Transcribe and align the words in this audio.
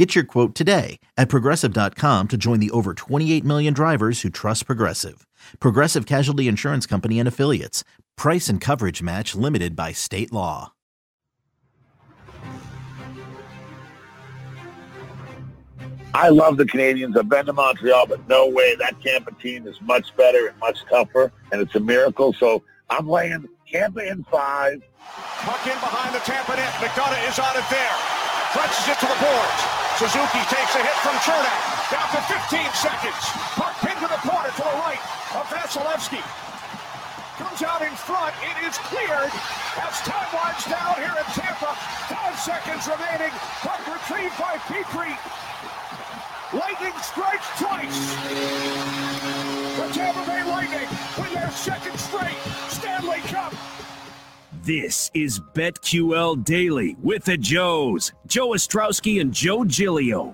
Get 0.00 0.14
your 0.14 0.24
quote 0.24 0.54
today 0.54 0.98
at 1.18 1.28
progressive.com 1.28 2.28
to 2.28 2.38
join 2.38 2.58
the 2.58 2.70
over 2.70 2.94
28 2.94 3.44
million 3.44 3.74
drivers 3.74 4.22
who 4.22 4.30
trust 4.30 4.64
Progressive. 4.64 5.26
Progressive 5.60 6.06
Casualty 6.06 6.48
Insurance 6.48 6.86
Company 6.86 7.18
and 7.18 7.28
Affiliates. 7.28 7.84
Price 8.16 8.48
and 8.48 8.62
coverage 8.62 9.02
match 9.02 9.34
limited 9.34 9.76
by 9.76 9.92
state 9.92 10.32
law. 10.32 10.72
I 16.14 16.30
love 16.30 16.56
the 16.56 16.64
Canadians. 16.64 17.18
I've 17.18 17.28
been 17.28 17.44
to 17.44 17.52
Montreal, 17.52 18.06
but 18.06 18.26
no 18.26 18.48
way. 18.48 18.76
That 18.76 18.98
Tampa 19.02 19.32
team 19.32 19.66
is 19.66 19.78
much 19.82 20.16
better 20.16 20.46
and 20.46 20.58
much 20.60 20.78
tougher, 20.88 21.30
and 21.52 21.60
it's 21.60 21.74
a 21.74 21.80
miracle. 21.80 22.32
So 22.40 22.62
I'm 22.88 23.06
laying 23.06 23.46
Tampa 23.70 24.08
in 24.08 24.24
five. 24.30 24.82
Puck 24.98 25.66
in 25.66 25.74
behind 25.74 26.14
the 26.14 26.20
Tampa 26.20 26.56
net. 26.56 26.72
McDonagh 26.72 27.28
is 27.28 27.38
on 27.38 27.54
it 27.54 27.68
there. 27.68 27.96
Crunches 28.52 28.88
it 28.88 28.98
to 28.98 29.06
the 29.06 29.20
boards. 29.20 29.89
Suzuki 30.00 30.40
takes 30.48 30.74
a 30.76 30.80
hit 30.80 30.96
from 31.04 31.12
Cernak. 31.20 31.60
Down 31.92 32.08
to 32.16 32.20
15 32.24 32.72
seconds. 32.72 33.20
Puck 33.52 33.76
pinned 33.84 34.00
to 34.00 34.08
the 34.08 34.16
corner 34.24 34.48
to 34.48 34.64
the 34.64 34.76
right 34.80 35.02
of 35.36 35.44
Vasilevsky. 35.52 36.24
Comes 37.36 37.60
out 37.60 37.82
in 37.82 37.92
front. 37.92 38.32
It 38.40 38.64
is 38.64 38.78
cleared 38.88 39.28
as 39.28 40.00
time 40.00 40.30
winds 40.32 40.64
down 40.72 40.96
here 40.96 41.12
in 41.12 41.28
Tampa. 41.36 41.76
Five 42.08 42.32
seconds 42.40 42.88
remaining. 42.88 43.28
Puck 43.60 43.84
retrieved 43.84 44.38
by 44.40 44.56
Petry. 44.72 45.12
Lightning 46.56 46.96
strikes 47.04 47.48
twice. 47.60 48.00
The 49.76 49.92
Tampa 49.92 50.24
Bay 50.24 50.42
Lightning 50.48 50.88
win 51.20 51.34
their 51.34 51.50
second 51.50 52.00
straight 52.00 52.40
Stanley 52.72 53.20
Cup. 53.28 53.52
This 54.70 55.10
is 55.14 55.40
BetQL 55.40 56.44
Daily 56.44 56.96
with 57.02 57.24
the 57.24 57.36
Joes, 57.36 58.12
Joe 58.28 58.50
Ostrowski 58.50 59.20
and 59.20 59.34
Joe 59.34 59.64
Gilio. 59.64 60.32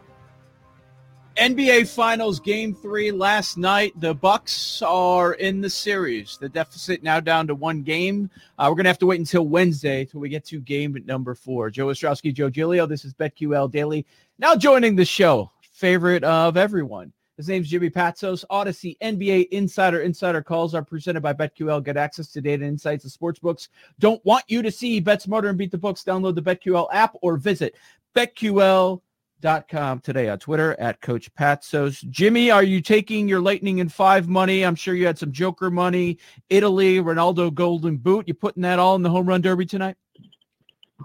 NBA 1.39 1.89
Finals 1.89 2.39
Game 2.39 2.75
Three 2.75 3.11
last 3.11 3.57
night. 3.57 3.99
The 3.99 4.13
Bucks 4.13 4.83
are 4.83 5.33
in 5.33 5.63
the 5.63 5.71
series. 5.71 6.37
The 6.39 6.51
deficit 6.51 7.03
now 7.03 7.19
down 7.19 7.47
to 7.47 7.55
one 7.55 7.83
game. 7.83 8.29
Uh, 8.59 8.67
we're 8.69 8.77
gonna 8.77 8.91
have 8.91 8.99
to 8.99 9.07
wait 9.07 9.21
until 9.21 9.49
Wednesday 9.49 10.05
till 10.05 10.21
we 10.21 10.29
get 10.29 10.45
to 10.49 10.61
game 10.61 11.03
number 11.07 11.35
four. 11.35 11.71
Joe 11.71 11.87
Ostrowski, 11.87 12.35
Joe 12.35 12.51
Gilio. 12.51 12.87
This 12.87 13.07
is 13.07 13.15
BetQL 13.15 13.73
Daily. 13.73 14.05
Now 14.39 14.55
joining 14.55 14.97
the 14.97 15.07
show, 15.07 15.51
favorite 15.63 16.25
of 16.25 16.59
everyone. 16.59 17.11
His 17.37 17.49
name's 17.49 17.69
Jimmy 17.69 17.91
Patsos. 17.91 18.45
Audacy 18.51 18.97
NBA 19.01 19.49
Insider 19.51 20.01
Insider 20.01 20.43
calls 20.43 20.75
are 20.75 20.83
presented 20.83 21.21
by 21.21 21.35
BetQL. 21.35 21.85
Get 21.85 21.99
access 21.99 22.29
to 22.33 22.41
data 22.41 22.65
insights 22.65 23.05
and 23.05 23.13
sports 23.13 23.39
books. 23.39 23.69
Don't 23.99 24.25
want 24.25 24.45
you 24.49 24.63
to 24.63 24.71
see 24.71 25.01
Bet 25.01 25.21
Smarter 25.21 25.49
and 25.49 25.59
Beat 25.59 25.71
the 25.71 25.79
Books. 25.79 26.03
Download 26.03 26.35
the 26.35 26.43
BetQL 26.43 26.89
app 26.93 27.15
or 27.21 27.37
visit 27.37 27.75
BetQL.com 28.15 30.01
today 30.01 30.31
on 30.31 30.39
Twitter 30.39 30.81
at 30.81 31.03
Coach 31.03 31.33
Patsos. 31.35 32.09
Jimmy, 32.09 32.51
are 32.51 32.63
you 32.63 32.81
taking 32.81 33.29
your 33.29 33.41
Lightning 33.41 33.79
in 33.79 33.91
five 33.91 34.29
money? 34.29 34.65
I'm 34.65 34.75
sure 34.75 34.95
you 34.95 35.05
had 35.05 35.19
some 35.19 35.33
Joker 35.33 35.71
money. 35.71 36.17
Italy, 36.49 37.01
Ronaldo 37.01 37.53
Golden 37.53 37.99
Boot. 37.99 38.27
You 38.29 38.33
putting 38.33 38.63
that 38.63 38.79
all 38.79 38.97
in 38.97 39.03
the 39.03 39.11
home 39.11 39.27
run 39.27 39.43
derby 39.43 39.67
tonight? 39.67 39.97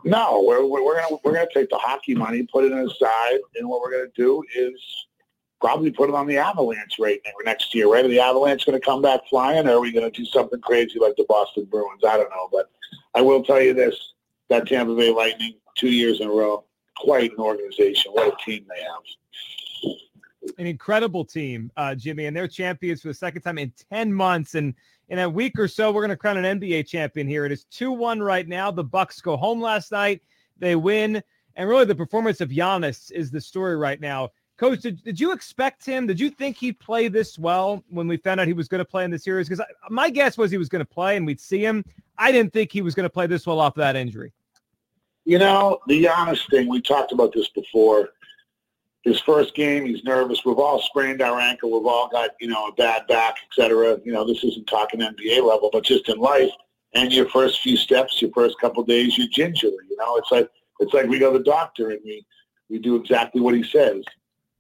No, 0.05 0.41
we're, 0.47 0.65
we're, 0.65 0.83
we're 0.85 1.01
gonna 1.01 1.17
we're 1.25 1.33
gonna 1.33 1.47
take 1.53 1.69
the 1.69 1.77
hockey 1.77 2.15
money, 2.15 2.47
put 2.51 2.63
it 2.63 2.71
aside, 2.71 3.39
and 3.57 3.67
what 3.67 3.81
we're 3.81 3.91
gonna 3.91 4.09
do 4.15 4.41
is 4.55 4.81
probably 5.61 5.91
put 5.91 6.09
it 6.09 6.15
on 6.15 6.27
the 6.27 6.37
Avalanche 6.37 6.97
right 6.99 7.21
next 7.45 7.73
year. 7.73 7.89
Right? 7.91 8.03
Are 8.03 8.09
the 8.09 8.19
Avalanche 8.19 8.65
going 8.65 8.79
to 8.79 8.85
come 8.85 9.01
back 9.01 9.21
flying, 9.29 9.67
or 9.67 9.73
are 9.73 9.79
we 9.79 9.91
going 9.91 10.11
to 10.11 10.17
do 10.17 10.25
something 10.25 10.59
crazy 10.59 10.99
like 10.99 11.15
the 11.15 11.25
Boston 11.29 11.65
Bruins? 11.65 12.01
I 12.05 12.17
don't 12.17 12.29
know, 12.29 12.49
but 12.51 12.69
I 13.13 13.21
will 13.21 13.43
tell 13.43 13.61
you 13.61 13.73
this: 13.73 13.95
that 14.49 14.67
Tampa 14.67 14.95
Bay 14.95 15.11
Lightning, 15.11 15.55
two 15.75 15.91
years 15.91 16.19
in 16.19 16.27
a 16.27 16.31
row, 16.31 16.65
quite 16.97 17.31
an 17.31 17.39
organization. 17.39 18.11
What 18.11 18.33
a 18.33 18.45
team 18.45 18.65
they 18.67 18.81
have. 18.81 19.95
An 20.57 20.65
incredible 20.65 21.23
team, 21.23 21.71
uh, 21.77 21.93
Jimmy, 21.93 22.25
and 22.25 22.35
they're 22.35 22.47
champions 22.47 23.01
for 23.01 23.09
the 23.09 23.13
second 23.13 23.43
time 23.43 23.59
in 23.59 23.71
ten 23.91 24.11
months. 24.11 24.55
And 24.55 24.73
in 25.09 25.19
a 25.19 25.29
week 25.29 25.59
or 25.59 25.67
so, 25.67 25.91
we're 25.91 26.01
going 26.01 26.09
to 26.09 26.17
crown 26.17 26.43
an 26.43 26.59
NBA 26.59 26.87
champion 26.87 27.27
here. 27.27 27.45
It 27.45 27.51
is 27.51 27.65
two-one 27.65 28.21
right 28.21 28.47
now. 28.47 28.71
The 28.71 28.83
Bucks 28.83 29.21
go 29.21 29.37
home 29.37 29.61
last 29.61 29.91
night. 29.91 30.21
They 30.57 30.75
win, 30.75 31.21
and 31.55 31.69
really 31.69 31.85
the 31.85 31.95
performance 31.95 32.41
of 32.41 32.49
Giannis 32.49 33.11
is 33.11 33.29
the 33.29 33.41
story 33.41 33.75
right 33.75 34.01
now. 34.01 34.29
Coach, 34.61 34.81
did, 34.81 35.03
did 35.03 35.19
you 35.19 35.31
expect 35.31 35.83
him? 35.83 36.05
Did 36.05 36.19
you 36.19 36.29
think 36.29 36.55
he'd 36.55 36.79
play 36.79 37.07
this 37.07 37.39
well 37.39 37.83
when 37.89 38.07
we 38.07 38.15
found 38.17 38.39
out 38.39 38.45
he 38.45 38.53
was 38.53 38.67
going 38.67 38.77
to 38.77 38.85
play 38.85 39.03
in 39.03 39.09
the 39.09 39.17
series? 39.17 39.49
Because 39.49 39.65
my 39.89 40.11
guess 40.11 40.37
was 40.37 40.51
he 40.51 40.59
was 40.59 40.69
going 40.69 40.85
to 40.85 40.87
play 40.87 41.17
and 41.17 41.25
we'd 41.25 41.39
see 41.39 41.65
him. 41.65 41.83
I 42.19 42.31
didn't 42.31 42.53
think 42.53 42.71
he 42.71 42.83
was 42.83 42.93
going 42.93 43.05
to 43.05 43.09
play 43.09 43.25
this 43.25 43.47
well 43.47 43.59
off 43.59 43.75
of 43.75 43.79
that 43.79 43.95
injury. 43.95 44.31
You 45.25 45.39
know, 45.39 45.79
the 45.87 46.05
Giannis 46.05 46.47
thing, 46.51 46.69
we 46.69 46.79
talked 46.79 47.11
about 47.11 47.33
this 47.33 47.49
before. 47.49 48.09
His 49.01 49.19
first 49.21 49.55
game, 49.55 49.87
he's 49.87 50.03
nervous. 50.03 50.45
We've 50.45 50.59
all 50.59 50.79
sprained 50.79 51.23
our 51.23 51.39
ankle. 51.39 51.71
We've 51.71 51.87
all 51.87 52.07
got, 52.07 52.29
you 52.39 52.47
know, 52.47 52.67
a 52.67 52.71
bad 52.73 53.07
back, 53.07 53.37
et 53.41 53.55
cetera. 53.55 53.97
You 54.05 54.13
know, 54.13 54.27
this 54.27 54.43
isn't 54.43 54.67
talking 54.67 54.99
NBA 54.99 55.37
level, 55.43 55.71
but 55.73 55.83
just 55.83 56.07
in 56.07 56.19
life. 56.19 56.51
And 56.93 57.11
your 57.11 57.27
first 57.29 57.61
few 57.61 57.77
steps, 57.77 58.21
your 58.21 58.29
first 58.31 58.59
couple 58.61 58.83
days, 58.83 59.17
you're 59.17 59.27
gingerly. 59.33 59.73
You 59.89 59.97
know, 59.97 60.17
it's 60.17 60.29
like 60.29 60.51
it's 60.79 60.93
like 60.93 61.07
we 61.07 61.17
go 61.17 61.33
to 61.33 61.39
the 61.39 61.43
doctor 61.43 61.89
and 61.89 61.99
we 62.05 62.23
we 62.69 62.77
do 62.77 62.95
exactly 62.95 63.41
what 63.41 63.55
he 63.55 63.63
says 63.63 64.03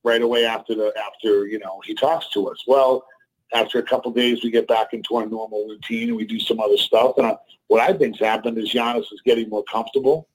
right 0.03 0.21
away 0.21 0.45
after 0.45 0.75
the 0.75 0.93
after 1.07 1.47
you 1.47 1.59
know 1.59 1.81
he 1.85 1.93
talks 1.93 2.29
to 2.29 2.47
us. 2.49 2.63
Well, 2.67 3.05
after 3.53 3.79
a 3.79 3.83
couple 3.83 4.11
days, 4.11 4.43
we 4.43 4.51
get 4.51 4.67
back 4.67 4.93
into 4.93 5.15
our 5.15 5.25
normal 5.25 5.67
routine 5.67 6.09
and 6.09 6.17
we 6.17 6.25
do 6.25 6.39
some 6.39 6.59
other 6.59 6.77
stuff. 6.77 7.17
And 7.17 7.27
uh, 7.27 7.37
what 7.67 7.81
I 7.81 7.93
think's 7.93 8.19
happened 8.19 8.57
is 8.57 8.71
Giannis 8.71 9.11
is 9.11 9.21
getting 9.25 9.49
more 9.49 9.63
comfortable. 9.63 10.27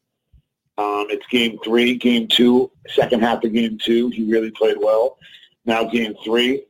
Um, 0.79 1.07
it's 1.09 1.27
game 1.29 1.59
three, 1.65 1.97
game 1.97 2.29
two, 2.29 2.71
second 2.89 3.23
half 3.23 3.43
of 3.45 3.53
game 3.53 3.79
two. 3.79 4.11
He 4.11 4.31
really 4.31 4.51
played 4.51 4.77
well. 4.79 5.17
Now 5.65 5.85
game 5.85 6.15
three, 6.23 6.67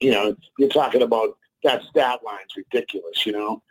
you 0.00 0.10
know, 0.10 0.36
you're 0.58 0.68
talking 0.68 1.02
about 1.02 1.38
that 1.64 1.82
stat 1.84 2.20
line's 2.24 2.54
ridiculous. 2.56 3.24
You 3.24 3.32
know, 3.32 3.62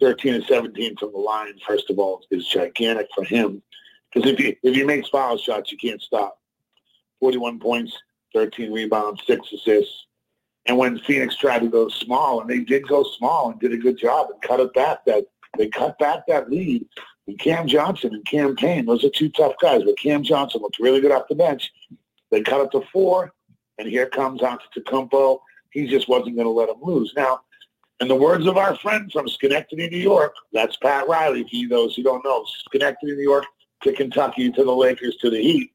13 0.00 0.34
and 0.34 0.44
17 0.44 0.96
from 0.96 1.12
the 1.12 1.18
line, 1.18 1.54
first 1.66 1.90
of 1.90 1.98
all, 1.98 2.22
is 2.30 2.46
gigantic 2.46 3.08
for 3.14 3.24
him. 3.24 3.60
Because 4.12 4.30
if 4.30 4.40
you 4.40 4.56
if 4.62 4.74
he 4.74 4.84
makes 4.84 5.08
foul 5.08 5.36
shots, 5.36 5.72
you 5.72 5.78
can't 5.78 6.00
stop. 6.00 6.37
41 7.20 7.58
points, 7.58 7.96
13 8.34 8.72
rebounds, 8.72 9.22
six 9.26 9.52
assists. 9.52 10.06
And 10.66 10.76
when 10.76 10.98
Phoenix 11.00 11.36
tried 11.36 11.60
to 11.60 11.68
go 11.68 11.88
small, 11.88 12.40
and 12.40 12.50
they 12.50 12.60
did 12.60 12.86
go 12.86 13.02
small 13.02 13.50
and 13.50 13.60
did 13.60 13.72
a 13.72 13.78
good 13.78 13.98
job 13.98 14.28
and 14.30 14.42
cut 14.42 14.60
it 14.60 14.74
back, 14.74 15.04
that 15.06 15.24
they 15.56 15.68
cut 15.68 15.98
back 15.98 16.26
that 16.26 16.50
lead. 16.50 16.86
And 17.26 17.38
Cam 17.38 17.66
Johnson 17.66 18.14
and 18.14 18.24
Cam 18.24 18.54
Payne, 18.54 18.86
those 18.86 19.04
are 19.04 19.10
two 19.10 19.30
tough 19.30 19.54
guys. 19.60 19.82
But 19.84 19.98
Cam 19.98 20.22
Johnson 20.22 20.60
looked 20.60 20.78
really 20.78 21.00
good 21.00 21.12
off 21.12 21.28
the 21.28 21.34
bench. 21.34 21.72
They 22.30 22.42
cut 22.42 22.60
it 22.60 22.70
to 22.72 22.86
four, 22.92 23.32
and 23.78 23.88
here 23.88 24.06
comes 24.06 24.42
Antetokounmpo. 24.42 25.40
He 25.70 25.86
just 25.86 26.08
wasn't 26.08 26.36
going 26.36 26.46
to 26.46 26.50
let 26.50 26.68
them 26.68 26.80
lose. 26.82 27.12
Now, 27.16 27.40
in 28.00 28.08
the 28.08 28.14
words 28.14 28.46
of 28.46 28.56
our 28.56 28.76
friend 28.76 29.10
from 29.10 29.28
Schenectady, 29.28 29.88
New 29.88 29.98
York, 29.98 30.34
that's 30.52 30.76
Pat 30.76 31.08
Riley. 31.08 31.44
For 31.44 31.68
those 31.68 31.96
who 31.96 32.02
don't 32.02 32.24
know, 32.24 32.44
Schenectady, 32.70 33.12
New 33.12 33.22
York, 33.22 33.44
to 33.82 33.92
Kentucky, 33.92 34.50
to 34.52 34.64
the 34.64 34.74
Lakers, 34.74 35.16
to 35.16 35.30
the 35.30 35.40
Heat. 35.40 35.72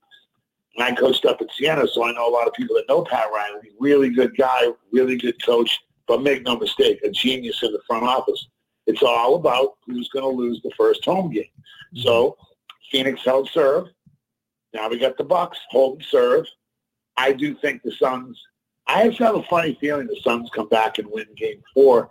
And 0.76 0.84
I 0.84 0.94
coached 0.94 1.26
up 1.26 1.42
at 1.42 1.52
Siena, 1.52 1.88
so 1.88 2.04
I 2.04 2.14
know 2.14 2.28
a 2.28 2.32
lot 2.32 2.48
of 2.48 2.54
people 2.54 2.76
that 2.76 2.90
know 2.90 3.04
Pat 3.04 3.28
Riley. 3.34 3.72
Really 3.80 4.10
good 4.10 4.36
guy, 4.36 4.68
really 4.92 5.18
good 5.18 5.44
coach, 5.44 5.80
but 6.08 6.24
make 6.24 6.44
no 6.44 6.58
mistake, 6.58 7.00
a 7.04 7.10
genius 7.12 7.62
in 7.62 7.72
the 7.72 7.82
front 7.88 8.06
office. 8.06 8.48
It's 8.88 9.04
all 9.04 9.36
about 9.36 9.76
who's 9.86 10.10
going 10.10 10.24
to 10.24 10.30
lose 10.30 10.62
the 10.64 10.72
first 10.78 11.06
home 11.06 11.32
game. 11.32 11.44
Mm-hmm. 11.44 12.02
So 12.02 12.38
Phoenix 12.92 13.24
held 13.24 13.50
serve. 13.50 13.88
Now 14.74 14.90
we 14.90 14.98
got 14.98 15.18
the 15.18 15.24
Bucks 15.24 15.60
hold 15.70 16.04
serve. 16.04 16.46
I 17.18 17.32
do 17.34 17.56
think 17.56 17.84
the 17.84 17.92
Suns. 17.92 18.42
I 18.88 19.08
just 19.08 19.20
have 19.20 19.36
a 19.36 19.44
funny 19.44 19.78
feeling 19.80 20.08
the 20.08 20.20
Suns 20.24 20.50
come 20.54 20.68
back 20.68 20.98
and 20.98 21.08
win 21.10 21.28
Game 21.38 21.62
Four, 21.74 22.10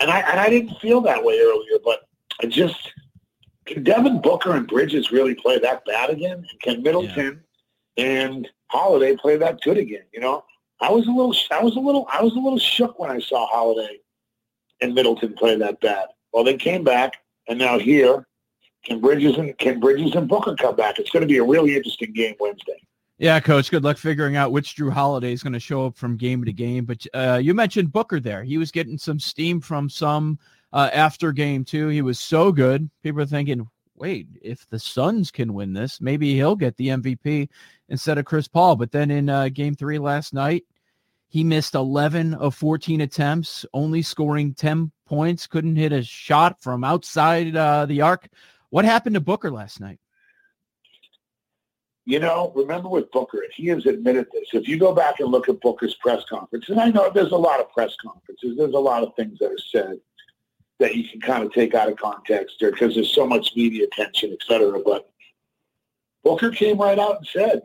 and 0.00 0.10
I 0.10 0.20
and 0.20 0.40
I 0.40 0.50
didn't 0.50 0.78
feel 0.80 1.00
that 1.02 1.22
way 1.22 1.38
earlier, 1.40 1.78
but 1.84 2.00
I 2.42 2.46
just 2.46 2.92
can 3.66 3.84
Devin 3.84 4.20
Booker 4.20 4.56
and 4.56 4.66
Bridges 4.66 5.12
really 5.12 5.34
play 5.34 5.58
that 5.60 5.84
bad 5.86 6.10
again? 6.10 6.38
And 6.38 6.60
can 6.60 6.82
Middleton 6.82 7.42
and 7.96 8.48
Holiday 8.68 9.16
play 9.16 9.36
that 9.36 9.60
good 9.60 9.78
again. 9.78 10.04
You 10.12 10.20
know, 10.20 10.44
I 10.80 10.90
was 10.90 11.06
a 11.06 11.10
little, 11.10 11.34
I 11.50 11.62
was 11.62 11.76
a 11.76 11.80
little, 11.80 12.06
I 12.12 12.22
was 12.22 12.34
a 12.34 12.38
little 12.38 12.58
shook 12.58 12.98
when 12.98 13.10
I 13.10 13.20
saw 13.20 13.46
Holiday 13.46 13.98
and 14.80 14.94
Middleton 14.94 15.34
play 15.34 15.56
that 15.56 15.80
bad. 15.80 16.06
Well, 16.32 16.44
they 16.44 16.56
came 16.56 16.82
back, 16.82 17.14
and 17.48 17.58
now 17.58 17.78
here, 17.78 18.26
can 18.84 19.00
Bridges 19.00 19.36
and 19.36 19.56
can 19.58 19.78
Bridges 19.78 20.14
and 20.14 20.28
Booker 20.28 20.56
come 20.56 20.74
back? 20.74 20.98
It's 20.98 21.10
going 21.10 21.20
to 21.20 21.26
be 21.26 21.38
a 21.38 21.44
really 21.44 21.76
interesting 21.76 22.12
game 22.12 22.34
Wednesday. 22.40 22.82
Yeah, 23.18 23.38
coach. 23.38 23.70
Good 23.70 23.84
luck 23.84 23.98
figuring 23.98 24.34
out 24.34 24.50
which 24.50 24.74
Jrue 24.74 24.90
Holiday 24.90 25.32
is 25.32 25.42
going 25.44 25.52
to 25.52 25.60
show 25.60 25.86
up 25.86 25.96
from 25.96 26.16
game 26.16 26.44
to 26.44 26.52
game. 26.52 26.84
But 26.84 27.06
uh, 27.14 27.38
you 27.40 27.54
mentioned 27.54 27.92
Booker 27.92 28.18
there. 28.18 28.42
He 28.42 28.58
was 28.58 28.72
getting 28.72 28.98
some 28.98 29.20
steam 29.20 29.60
from 29.60 29.88
some 29.88 30.40
uh, 30.72 30.90
after 30.92 31.30
game 31.30 31.64
two. 31.64 31.88
He 31.88 32.02
was 32.02 32.18
so 32.18 32.50
good. 32.50 32.90
People 33.04 33.20
are 33.20 33.26
thinking, 33.26 33.68
wait, 34.02 34.26
if 34.42 34.68
the 34.68 34.80
Suns 34.80 35.30
can 35.30 35.54
win 35.54 35.74
this, 35.74 36.00
maybe 36.00 36.34
he'll 36.34 36.56
get 36.56 36.76
the 36.76 36.88
MVP 36.88 37.48
instead 37.88 38.18
of 38.18 38.24
Chris 38.24 38.48
Paul. 38.48 38.74
But 38.74 38.90
then 38.90 39.12
in 39.12 39.28
uh, 39.28 39.48
game 39.48 39.76
three 39.76 40.00
last 40.00 40.34
night, 40.34 40.64
he 41.28 41.44
missed 41.44 41.76
11 41.76 42.34
of 42.34 42.52
14 42.56 43.02
attempts, 43.02 43.64
only 43.72 44.02
scoring 44.02 44.54
10 44.54 44.90
points, 45.06 45.46
couldn't 45.46 45.76
hit 45.76 45.92
a 45.92 46.02
shot 46.02 46.60
from 46.60 46.82
outside 46.82 47.54
uh, 47.54 47.86
the 47.86 48.00
arc. 48.00 48.28
What 48.70 48.84
happened 48.84 49.14
to 49.14 49.20
Booker 49.20 49.52
last 49.52 49.80
night? 49.80 50.00
You 52.04 52.18
know, 52.18 52.52
remember 52.56 52.88
with 52.88 53.08
Booker, 53.12 53.44
he 53.54 53.68
has 53.68 53.86
admitted 53.86 54.26
this. 54.32 54.48
If 54.52 54.66
you 54.66 54.78
go 54.80 54.92
back 54.92 55.20
and 55.20 55.30
look 55.30 55.48
at 55.48 55.60
Booker's 55.60 55.94
press 55.94 56.24
conference, 56.28 56.68
and 56.68 56.80
I 56.80 56.88
know 56.88 57.08
there's 57.08 57.30
a 57.30 57.36
lot 57.36 57.60
of 57.60 57.70
press 57.70 57.94
conferences, 58.04 58.56
there's 58.56 58.74
a 58.74 58.80
lot 58.80 59.04
of 59.04 59.14
things 59.14 59.38
that 59.38 59.52
are 59.52 59.58
said 59.58 60.00
that 60.82 60.94
you 60.94 61.08
can 61.08 61.20
kind 61.20 61.42
of 61.42 61.52
take 61.52 61.74
out 61.74 61.88
of 61.88 61.96
context 61.96 62.56
there 62.60 62.70
because 62.70 62.94
there's 62.94 63.14
so 63.14 63.26
much 63.26 63.52
media 63.56 63.86
attention, 63.86 64.30
et 64.32 64.46
cetera. 64.46 64.78
But 64.84 65.08
Booker 66.22 66.50
came 66.50 66.78
right 66.78 66.98
out 66.98 67.16
and 67.16 67.26
said, 67.26 67.62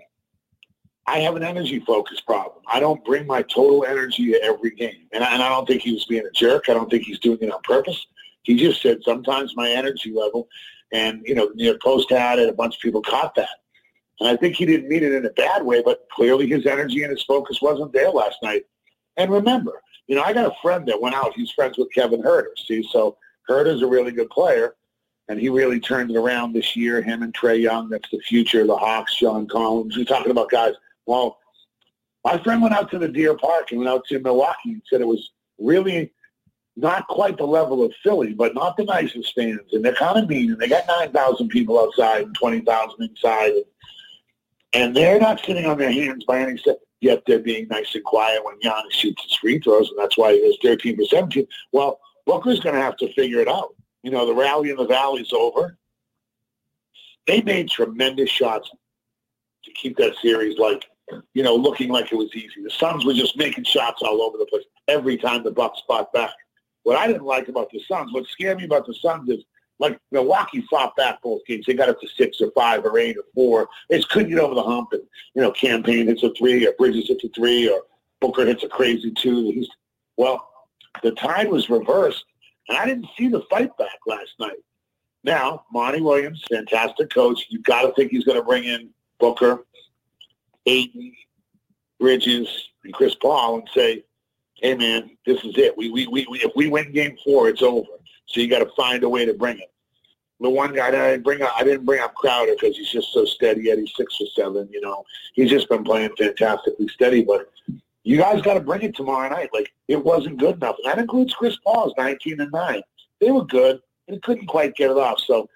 I 1.05 1.19
have 1.19 1.35
an 1.35 1.43
energy 1.43 1.79
focus 1.79 2.19
problem. 2.21 2.63
I 2.67 2.79
don't 2.79 3.03
bring 3.05 3.25
my 3.25 3.41
total 3.41 3.85
energy 3.85 4.31
to 4.31 4.43
every 4.43 4.71
game. 4.71 5.07
And 5.13 5.23
I, 5.23 5.33
and 5.33 5.41
I 5.41 5.49
don't 5.49 5.65
think 5.65 5.81
he 5.81 5.93
was 5.93 6.05
being 6.05 6.25
a 6.25 6.31
jerk. 6.31 6.69
I 6.69 6.73
don't 6.73 6.89
think 6.89 7.03
he's 7.03 7.19
doing 7.19 7.39
it 7.41 7.51
on 7.51 7.61
purpose. 7.63 8.07
He 8.43 8.55
just 8.57 8.81
said 8.81 8.99
sometimes 9.03 9.55
my 9.55 9.69
energy 9.69 10.11
level, 10.13 10.47
and, 10.93 11.21
you 11.25 11.35
know, 11.35 11.49
the 11.55 11.77
post 11.83 12.09
had 12.09 12.39
it, 12.39 12.49
a 12.49 12.53
bunch 12.53 12.75
of 12.75 12.81
people 12.81 13.01
caught 13.01 13.35
that. 13.35 13.49
And 14.19 14.27
I 14.29 14.35
think 14.35 14.55
he 14.55 14.65
didn't 14.65 14.89
mean 14.89 15.03
it 15.03 15.13
in 15.13 15.25
a 15.25 15.29
bad 15.31 15.63
way, 15.63 15.81
but 15.81 16.07
clearly 16.11 16.47
his 16.47 16.65
energy 16.65 17.03
and 17.03 17.11
his 17.11 17.23
focus 17.23 17.61
wasn't 17.61 17.93
there 17.93 18.09
last 18.09 18.37
night. 18.41 18.63
And 19.15 19.31
remember, 19.31 19.81
you 20.07 20.15
know, 20.15 20.23
I 20.23 20.33
got 20.33 20.45
a 20.45 20.55
friend 20.61 20.87
that 20.87 21.01
went 21.01 21.15
out. 21.15 21.33
He's 21.35 21.51
friends 21.51 21.77
with 21.77 21.91
Kevin 21.93 22.21
Huerter. 22.21 22.57
See, 22.65 22.87
so 22.91 23.17
Huerter's 23.49 23.81
a 23.81 23.87
really 23.87 24.11
good 24.11 24.29
player, 24.29 24.75
and 25.27 25.39
he 25.39 25.49
really 25.49 25.79
turned 25.79 26.11
it 26.11 26.17
around 26.17 26.53
this 26.53 26.75
year. 26.75 27.01
Him 27.01 27.23
and 27.23 27.33
Trae 27.33 27.61
Young, 27.61 27.89
that's 27.89 28.09
the 28.09 28.19
future. 28.19 28.61
Of 28.61 28.67
the 28.67 28.77
Hawks, 28.77 29.15
John 29.17 29.47
Collins. 29.47 29.95
You're 29.95 30.05
talking 30.05 30.31
about 30.31 30.49
guys. 30.49 30.73
Well, 31.05 31.37
my 32.23 32.37
friend 32.37 32.61
went 32.61 32.75
out 32.75 32.91
to 32.91 32.99
the 32.99 33.07
Deer 33.07 33.35
Park 33.35 33.71
and 33.71 33.79
went 33.79 33.89
out 33.89 34.05
to 34.07 34.19
Milwaukee 34.19 34.73
and 34.73 34.81
said 34.89 35.01
it 35.01 35.07
was 35.07 35.31
really 35.59 36.11
not 36.75 37.07
quite 37.07 37.37
the 37.37 37.47
level 37.47 37.83
of 37.83 37.93
Philly, 38.03 38.33
but 38.33 38.53
not 38.53 38.77
the 38.77 38.83
nicest 38.83 39.33
fans. 39.33 39.61
And 39.73 39.83
they're 39.83 39.95
kind 39.95 40.19
of 40.19 40.29
mean, 40.29 40.51
and 40.51 40.59
they 40.59 40.67
got 40.67 40.85
9,000 40.87 41.49
people 41.49 41.79
outside 41.79 42.23
and 42.23 42.35
20,000 42.35 43.01
inside. 43.01 43.51
And 43.53 43.65
and 44.73 44.95
they're 44.95 45.19
not 45.19 45.43
sitting 45.43 45.65
on 45.65 45.77
their 45.77 45.91
hands 45.91 46.23
by 46.25 46.39
any 46.39 46.57
step, 46.57 46.77
yet 47.01 47.23
they're 47.25 47.39
being 47.39 47.67
nice 47.67 47.93
and 47.95 48.03
quiet 48.03 48.43
when 48.43 48.59
Giannis 48.59 48.91
shoots 48.91 49.23
his 49.23 49.35
free 49.35 49.59
throws, 49.59 49.89
and 49.89 49.99
that's 49.99 50.17
why 50.17 50.33
he 50.33 50.39
is 50.39 50.57
13 50.61 50.97
for 50.97 51.05
17. 51.05 51.47
Well, 51.71 51.99
Booker's 52.25 52.59
going 52.59 52.75
to 52.75 52.81
have 52.81 52.97
to 52.97 53.13
figure 53.13 53.39
it 53.39 53.47
out. 53.47 53.75
You 54.03 54.11
know, 54.11 54.25
the 54.25 54.35
rally 54.35 54.69
in 54.69 54.77
the 54.77 54.85
valley's 54.85 55.33
over. 55.33 55.77
They 57.25 57.41
made 57.41 57.69
tremendous 57.69 58.29
shots 58.29 58.69
to 59.65 59.71
keep 59.73 59.97
that 59.97 60.15
series 60.21 60.57
like, 60.57 60.85
you 61.33 61.43
know, 61.43 61.55
looking 61.55 61.89
like 61.89 62.11
it 62.11 62.15
was 62.15 62.33
easy. 62.35 62.63
The 62.63 62.69
Suns 62.69 63.05
were 63.05 63.13
just 63.13 63.37
making 63.37 63.65
shots 63.65 64.01
all 64.01 64.21
over 64.21 64.37
the 64.37 64.45
place 64.45 64.63
every 64.87 65.17
time 65.17 65.43
the 65.43 65.51
Bucks 65.51 65.81
fought 65.87 66.11
back. 66.13 66.33
What 66.83 66.97
I 66.97 67.07
didn't 67.07 67.25
like 67.25 67.49
about 67.49 67.69
the 67.69 67.81
Suns, 67.85 68.13
what 68.13 68.25
scared 68.27 68.59
me 68.59 68.65
about 68.65 68.85
the 68.85 68.93
Suns 68.93 69.29
is 69.29 69.43
like 69.79 69.99
Milwaukee 70.11 70.65
fought 70.69 70.95
back 70.95 71.21
both 71.21 71.45
games. 71.45 71.65
They 71.65 71.73
got 71.73 71.89
up 71.89 72.01
to 72.01 72.07
six 72.07 72.41
or 72.41 72.51
five 72.51 72.83
or 72.83 72.97
eight 72.97 73.17
or 73.17 73.23
four. 73.33 73.69
They 73.89 73.97
just 73.97 74.09
couldn't 74.09 74.29
get 74.29 74.39
over 74.39 74.55
the 74.55 74.63
hump. 74.63 74.89
And, 74.91 75.03
you 75.35 75.41
know, 75.41 75.51
Cam 75.51 75.83
Payne 75.83 76.07
hits 76.07 76.23
a 76.23 76.33
three 76.33 76.65
or 76.65 76.73
Bridges 76.77 77.07
hits 77.07 77.23
a 77.23 77.29
three 77.29 77.69
or 77.69 77.81
Booker 78.19 78.45
hits 78.45 78.63
a 78.63 78.67
crazy 78.67 79.11
two. 79.11 79.65
Well, 80.17 80.49
the 81.03 81.11
tide 81.11 81.49
was 81.49 81.69
reversed, 81.69 82.25
and 82.67 82.77
I 82.77 82.85
didn't 82.85 83.07
see 83.17 83.27
the 83.27 83.43
fight 83.49 83.75
back 83.77 83.99
last 84.07 84.31
night. 84.39 84.57
Now, 85.23 85.65
Monty 85.71 86.01
Williams, 86.01 86.43
fantastic 86.49 87.13
coach. 87.13 87.45
You've 87.49 87.63
got 87.63 87.83
to 87.83 87.93
think 87.93 88.11
he's 88.11 88.23
going 88.23 88.37
to 88.37 88.43
bring 88.43 88.63
in 88.63 88.89
Booker, 89.19 89.65
Ayton, 90.65 91.13
Bridges, 91.99 92.47
and 92.83 92.93
Chris 92.93 93.15
Paul 93.15 93.59
and 93.59 93.69
say, 93.75 94.03
hey, 94.55 94.75
man, 94.75 95.17
this 95.25 95.43
is 95.43 95.57
it. 95.57 95.77
We, 95.77 95.91
we, 95.91 96.07
we, 96.07 96.25
we, 96.29 96.39
if 96.39 96.51
we 96.55 96.67
win 96.69 96.91
game 96.91 97.17
four, 97.23 97.49
it's 97.49 97.61
over. 97.61 97.87
So 98.27 98.41
you 98.41 98.47
got 98.47 98.59
to 98.59 98.71
find 98.75 99.03
a 99.03 99.09
way 99.09 99.25
to 99.25 99.33
bring 99.33 99.57
it. 99.59 99.71
The 100.39 100.49
one 100.49 100.73
guy 100.73 100.91
that 100.91 101.01
I 101.01 101.11
didn't 101.11 101.23
bring 101.23 101.41
up, 101.41 101.51
I 101.57 101.63
didn't 101.63 101.85
bring 101.85 102.01
up 102.01 102.13
Crowder 102.13 102.53
because 102.53 102.77
he's 102.77 102.91
just 102.91 103.11
so 103.11 103.25
steady. 103.25 103.63
Yet 103.63 103.79
he's 103.79 103.91
six 103.95 104.15
or 104.21 104.27
seven. 104.35 104.69
You 104.71 104.81
know, 104.81 105.03
he's 105.33 105.49
just 105.49 105.67
been 105.67 105.83
playing 105.83 106.11
fantastically 106.17 106.87
steady. 106.89 107.23
But 107.23 107.49
you 108.03 108.17
guys 108.17 108.41
got 108.41 108.53
to 108.53 108.59
bring 108.59 108.83
it 108.83 108.95
tomorrow 108.95 109.29
night. 109.29 109.49
Like 109.51 109.73
it 109.87 110.03
wasn't 110.03 110.37
good 110.37 110.55
enough. 110.55 110.75
And 110.83 110.91
that 110.91 110.99
includes 110.99 111.33
Chris 111.33 111.57
Paul's 111.65 111.93
19 111.97 112.39
and 112.39 112.51
nine. 112.51 112.83
They 113.19 113.31
were 113.31 113.45
good, 113.45 113.81
and 114.07 114.21
couldn't 114.21 114.45
quite 114.45 114.75
get 114.75 114.91
it 114.91 114.97
off. 114.97 115.19
So 115.21 115.49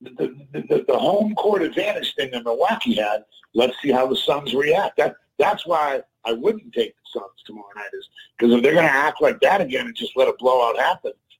the, 0.00 0.36
the, 0.52 0.84
the 0.86 0.98
home 0.98 1.34
court 1.34 1.62
advantage 1.62 2.14
thing 2.14 2.30
that 2.32 2.44
Milwaukee 2.44 2.94
had. 2.94 3.24
Let's 3.54 3.74
see 3.82 3.90
how 3.90 4.06
the 4.06 4.16
Suns 4.16 4.54
react. 4.54 4.96
That 4.98 5.16
that's 5.38 5.66
why 5.66 6.02
I 6.24 6.32
wouldn't 6.32 6.72
take 6.72 6.94
the 6.94 7.20
Suns 7.20 7.42
tomorrow 7.44 7.68
night. 7.74 7.88
Is 7.92 8.08
because 8.38 8.54
if 8.54 8.62
they're 8.62 8.74
going 8.74 8.86
to 8.86 8.92
act 8.92 9.20
like 9.20 9.40
that 9.40 9.60
again 9.60 9.86
and 9.86 9.96
just 9.96 10.16
let 10.16 10.28
a 10.28 10.34
blowout 10.38 10.78
happen, 10.78 11.12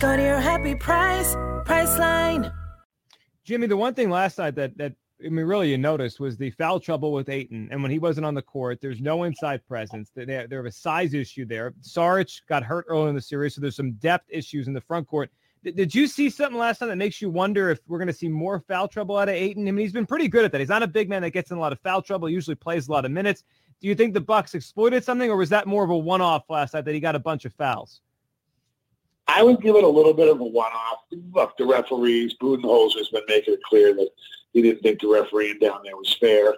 Go 0.00 0.16
to 0.16 0.22
your 0.22 0.40
happy 0.40 0.74
price, 0.74 1.34
Priceline. 1.66 2.50
Jimmy, 3.44 3.66
the 3.66 3.76
one 3.76 3.92
thing 3.92 4.08
last 4.08 4.38
night 4.38 4.54
that 4.54 4.78
that 4.78 4.94
I 5.22 5.28
mean, 5.28 5.44
really 5.44 5.70
you 5.70 5.76
noticed 5.76 6.18
was 6.18 6.38
the 6.38 6.50
foul 6.52 6.80
trouble 6.80 7.12
with 7.12 7.28
Ayton, 7.28 7.68
and 7.70 7.82
when 7.82 7.90
he 7.90 7.98
wasn't 7.98 8.24
on 8.24 8.32
the 8.32 8.40
court, 8.40 8.80
there's 8.80 9.02
no 9.02 9.24
inside 9.24 9.60
presence. 9.68 10.10
They, 10.14 10.24
they, 10.24 10.32
have 10.36 10.50
a 10.52 10.72
size 10.72 11.12
issue 11.12 11.44
there. 11.44 11.74
Saric 11.82 12.40
got 12.48 12.62
hurt 12.62 12.86
early 12.88 13.10
in 13.10 13.14
the 13.14 13.20
series, 13.20 13.54
so 13.54 13.60
there's 13.60 13.76
some 13.76 13.92
depth 13.92 14.24
issues 14.30 14.68
in 14.68 14.72
the 14.72 14.80
front 14.80 15.06
court. 15.06 15.30
Did 15.62 15.94
you 15.94 16.06
see 16.06 16.30
something 16.30 16.58
last 16.58 16.80
night 16.80 16.86
that 16.86 16.96
makes 16.96 17.20
you 17.20 17.28
wonder 17.28 17.68
if 17.68 17.80
we're 17.86 17.98
going 17.98 18.08
to 18.08 18.14
see 18.14 18.28
more 18.28 18.60
foul 18.60 18.88
trouble 18.88 19.18
out 19.18 19.28
of 19.28 19.34
Ayton? 19.34 19.68
I 19.68 19.70
mean, 19.70 19.84
he's 19.84 19.92
been 19.92 20.06
pretty 20.06 20.28
good 20.28 20.46
at 20.46 20.52
that. 20.52 20.62
He's 20.62 20.70
not 20.70 20.82
a 20.82 20.88
big 20.88 21.10
man 21.10 21.20
that 21.20 21.32
gets 21.32 21.50
in 21.50 21.58
a 21.58 21.60
lot 21.60 21.74
of 21.74 21.80
foul 21.80 22.00
trouble. 22.00 22.28
He 22.28 22.34
usually 22.34 22.54
plays 22.54 22.88
a 22.88 22.92
lot 22.92 23.04
of 23.04 23.10
minutes. 23.10 23.44
Do 23.82 23.88
you 23.88 23.94
think 23.94 24.14
the 24.14 24.20
Bucks 24.22 24.54
exploited 24.54 25.04
something, 25.04 25.30
or 25.30 25.36
was 25.36 25.50
that 25.50 25.66
more 25.66 25.84
of 25.84 25.90
a 25.90 25.98
one-off 25.98 26.48
last 26.48 26.72
night 26.72 26.86
that 26.86 26.94
he 26.94 27.00
got 27.00 27.16
a 27.16 27.18
bunch 27.18 27.44
of 27.44 27.52
fouls? 27.52 28.00
I 29.32 29.42
would 29.42 29.60
give 29.60 29.76
it 29.76 29.84
a 29.84 29.88
little 29.88 30.12
bit 30.12 30.28
of 30.28 30.40
a 30.40 30.44
one-off. 30.44 30.98
Look, 31.32 31.56
the 31.56 31.64
referees, 31.64 32.34
Budenholzer's 32.40 33.10
been 33.10 33.22
making 33.28 33.54
it 33.54 33.62
clear 33.62 33.94
that 33.94 34.08
he 34.52 34.62
didn't 34.62 34.82
think 34.82 35.00
the 35.00 35.08
refereeing 35.08 35.58
down 35.60 35.82
there 35.84 35.96
was 35.96 36.16
fair. 36.20 36.54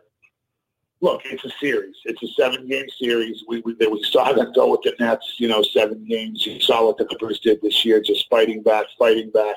Look, 1.02 1.23
it's 1.26 1.45
a 1.45 1.50
series. 1.61 1.97
It's 2.05 2.23
a 2.23 2.29
seven-game 2.29 2.87
series. 2.99 3.45
We, 3.47 3.61
we, 3.61 3.75
we 3.75 4.02
saw 4.05 4.33
them 4.33 4.52
go 4.55 4.71
with 4.71 4.83
the 4.83 4.95
Nets, 4.99 5.35
you 5.38 5.49
know, 5.49 5.62
seven 5.62 6.05
games. 6.07 6.47
You 6.47 6.61
saw 6.61 6.87
what 6.87 6.97
the 6.97 7.05
Clippers 7.05 7.41
did 7.41 7.61
this 7.61 7.85
year, 7.85 8.00
just 8.00 8.29
fighting 8.31 8.62
back, 8.62 8.87
fighting 8.99 9.31
back. 9.31 9.57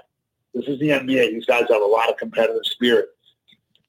This 0.54 0.66
is 0.68 0.80
the 0.80 0.90
NBA. 0.90 1.32
These 1.32 1.46
guys 1.46 1.66
have 1.70 1.82
a 1.82 1.86
lot 1.86 2.10
of 2.10 2.18
competitive 2.18 2.66
spirit. 2.66 3.10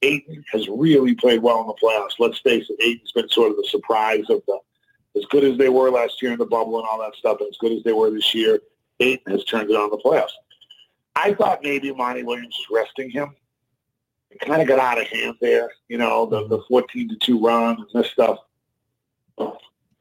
Ayton 0.02 0.44
has 0.52 0.68
really 0.68 1.14
played 1.14 1.42
well 1.42 1.62
in 1.62 1.66
the 1.66 1.74
playoffs. 1.74 2.20
Let's 2.20 2.38
face 2.40 2.66
it, 2.68 2.76
Ayton's 2.80 3.12
been 3.12 3.28
sort 3.30 3.50
of 3.50 3.56
the 3.56 3.66
surprise 3.70 4.24
of 4.28 4.42
the, 4.46 4.58
as 5.16 5.24
good 5.26 5.42
as 5.42 5.58
they 5.58 5.70
were 5.70 5.90
last 5.90 6.22
year 6.22 6.32
in 6.32 6.38
the 6.38 6.46
bubble 6.46 6.78
and 6.78 6.86
all 6.86 7.00
that 7.00 7.14
stuff, 7.16 7.38
and 7.40 7.48
as 7.48 7.56
good 7.58 7.72
as 7.72 7.82
they 7.82 7.92
were 7.92 8.10
this 8.10 8.34
year, 8.34 8.60
Ayton 9.00 9.32
has 9.32 9.44
turned 9.44 9.70
it 9.70 9.76
on 9.76 9.90
the 9.90 9.98
playoffs. 9.98 10.32
I 11.14 11.34
thought 11.34 11.60
maybe 11.62 11.92
Monty 11.92 12.22
Williams 12.22 12.56
was 12.68 12.82
resting 12.82 13.10
him. 13.10 13.34
It 14.30 14.40
kind 14.40 14.60
of 14.60 14.68
got 14.68 14.78
out 14.78 15.00
of 15.00 15.06
hand 15.06 15.36
there, 15.40 15.70
you 15.88 15.98
know, 15.98 16.26
the, 16.26 16.46
the 16.48 16.62
14 16.68 17.08
to 17.08 17.16
2 17.16 17.40
run 17.44 17.76
and 17.76 17.86
this 17.94 18.10
stuff. 18.10 18.38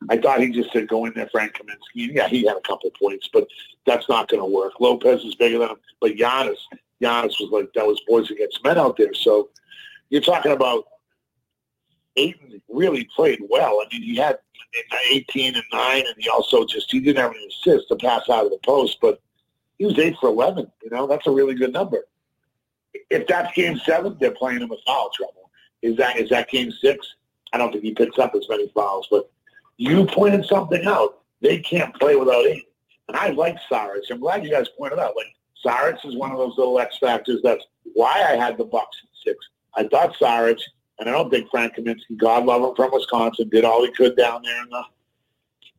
I 0.09 0.17
thought 0.17 0.41
he 0.41 0.49
just 0.49 0.71
said 0.71 0.87
go 0.87 1.05
in 1.05 1.13
there, 1.15 1.29
Frank 1.31 1.53
Kaminsky. 1.53 2.05
And 2.05 2.15
Yeah, 2.15 2.27
he 2.27 2.45
had 2.45 2.57
a 2.57 2.61
couple 2.61 2.91
points, 2.99 3.29
but 3.31 3.47
that's 3.85 4.09
not 4.09 4.27
going 4.27 4.41
to 4.41 4.45
work. 4.45 4.73
Lopez 4.79 5.23
is 5.23 5.35
bigger 5.35 5.59
than 5.59 5.69
him, 5.69 5.77
but 6.01 6.11
Giannis, 6.11 6.57
Giannis 7.01 7.39
was 7.39 7.49
like 7.51 7.71
that 7.73 7.87
was 7.87 8.01
boys 8.07 8.29
against 8.29 8.63
men 8.63 8.77
out 8.77 8.97
there. 8.97 9.13
So 9.13 9.49
you're 10.09 10.21
talking 10.21 10.51
about 10.51 10.85
Ayton 12.15 12.61
really 12.69 13.07
played 13.15 13.39
well. 13.49 13.81
I 13.81 13.85
mean, 13.91 14.03
he 14.03 14.15
had 14.15 14.39
18 15.11 15.55
and 15.55 15.63
9, 15.71 15.97
and 15.97 16.15
he 16.17 16.29
also 16.29 16.65
just, 16.65 16.91
he 16.91 16.99
didn't 16.99 17.21
have 17.21 17.31
any 17.31 17.47
assists 17.47 17.87
to 17.89 17.95
pass 17.95 18.29
out 18.29 18.45
of 18.45 18.51
the 18.51 18.59
post, 18.63 18.99
but 19.01 19.21
he 19.77 19.85
was 19.85 19.97
8 19.97 20.15
for 20.19 20.29
11. 20.29 20.71
You 20.83 20.89
know, 20.91 21.07
that's 21.07 21.27
a 21.27 21.31
really 21.31 21.55
good 21.55 21.73
number. 21.73 22.05
If 23.09 23.27
that's 23.27 23.53
game 23.53 23.77
seven, 23.79 24.17
they're 24.19 24.31
playing 24.31 24.61
him 24.61 24.69
with 24.69 24.79
foul 24.85 25.09
trouble. 25.13 25.51
Is 25.81 25.97
that 25.97 26.17
is 26.17 26.29
that 26.29 26.49
game 26.49 26.71
six? 26.71 27.05
I 27.53 27.57
don't 27.57 27.71
think 27.71 27.83
he 27.83 27.93
picks 27.93 28.17
up 28.17 28.33
as 28.35 28.47
many 28.49 28.69
fouls, 28.69 29.07
but 29.11 29.29
you 29.77 30.05
pointed 30.05 30.45
something 30.45 30.85
out. 30.85 31.19
They 31.41 31.59
can't 31.59 31.93
play 31.95 32.15
without 32.15 32.45
Ayton. 32.45 32.63
And 33.07 33.17
I 33.17 33.29
like 33.29 33.57
Saric. 33.69 34.09
I'm 34.09 34.19
glad 34.19 34.43
you 34.43 34.49
guys 34.49 34.67
pointed 34.77 34.99
out. 34.99 35.15
Like, 35.15 35.27
Saric 35.63 36.05
is 36.05 36.15
one 36.15 36.31
of 36.31 36.37
those 36.37 36.57
little 36.57 36.79
X 36.79 36.97
factors. 36.97 37.41
That's 37.43 37.63
why 37.93 38.25
I 38.27 38.35
had 38.35 38.57
the 38.57 38.65
Bucks 38.65 38.97
at 39.03 39.09
six. 39.23 39.37
I 39.75 39.87
thought 39.87 40.15
Saric, 40.15 40.59
and 40.99 41.09
I 41.09 41.11
don't 41.11 41.29
think 41.29 41.49
Frank 41.49 41.75
Kaminsky, 41.75 42.17
God 42.17 42.45
love 42.45 42.61
him 42.61 42.75
from 42.75 42.91
Wisconsin, 42.91 43.49
did 43.49 43.65
all 43.65 43.83
he 43.83 43.91
could 43.91 44.15
down 44.15 44.43
there 44.43 44.63
in 44.63 44.69
the, 44.69 44.83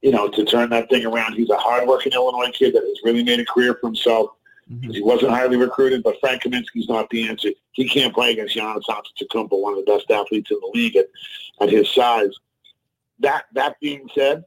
you 0.02 0.10
know, 0.10 0.28
to 0.28 0.44
turn 0.44 0.70
that 0.70 0.90
thing 0.90 1.06
around. 1.06 1.34
He's 1.34 1.50
a 1.50 1.56
hardworking 1.56 2.12
Illinois 2.12 2.50
kid 2.52 2.74
that 2.74 2.82
has 2.82 3.00
really 3.04 3.24
made 3.24 3.40
a 3.40 3.46
career 3.46 3.76
for 3.80 3.86
himself. 3.88 4.30
Mm-hmm. 4.70 4.90
He 4.90 5.02
wasn't 5.02 5.30
highly 5.30 5.56
recruited, 5.56 6.02
but 6.02 6.16
Frank 6.20 6.42
Kaminsky's 6.42 6.88
not 6.88 7.08
the 7.10 7.28
answer. 7.28 7.50
He 7.72 7.88
can't 7.88 8.14
play 8.14 8.32
against 8.32 8.56
Giannis 8.56 8.82
Antetokounmpo, 8.88 9.60
one 9.60 9.78
of 9.78 9.84
the 9.84 9.90
best 9.90 10.10
athletes 10.10 10.50
in 10.50 10.58
the 10.60 10.70
league 10.74 10.96
at, 10.96 11.06
at 11.60 11.70
his 11.70 11.88
size. 11.94 12.32
That 13.20 13.44
that 13.52 13.80
being 13.80 14.08
said, 14.14 14.44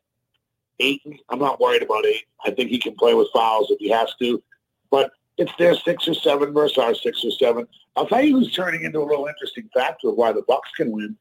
Ayton, 0.79 1.17
I'm 1.29 1.39
not 1.39 1.59
worried 1.59 1.83
about 1.83 2.05
Ayton. 2.05 2.27
I 2.45 2.51
think 2.51 2.69
he 2.69 2.79
can 2.79 2.95
play 2.95 3.13
with 3.13 3.29
fouls 3.33 3.71
if 3.71 3.79
he 3.79 3.89
has 3.89 4.13
to. 4.21 4.43
But 4.91 5.11
it's 5.39 5.51
their 5.58 5.74
six 5.74 6.08
or 6.08 6.13
seven 6.13 6.53
versus 6.53 6.77
our 6.77 6.93
six 6.93 7.24
or 7.24 7.31
seven. 7.31 7.67
I'll 7.96 8.05
tell 8.05 8.22
you 8.22 8.38
who's 8.38 8.53
turning 8.53 8.84
into 8.84 9.00
a 9.00 9.08
little 9.08 9.25
interesting 9.25 9.69
factor 9.74 10.10
of 10.10 10.15
why 10.15 10.34
the 10.34 10.43
Bucks 10.43 10.69
can 10.75 10.91
win. 10.91 11.17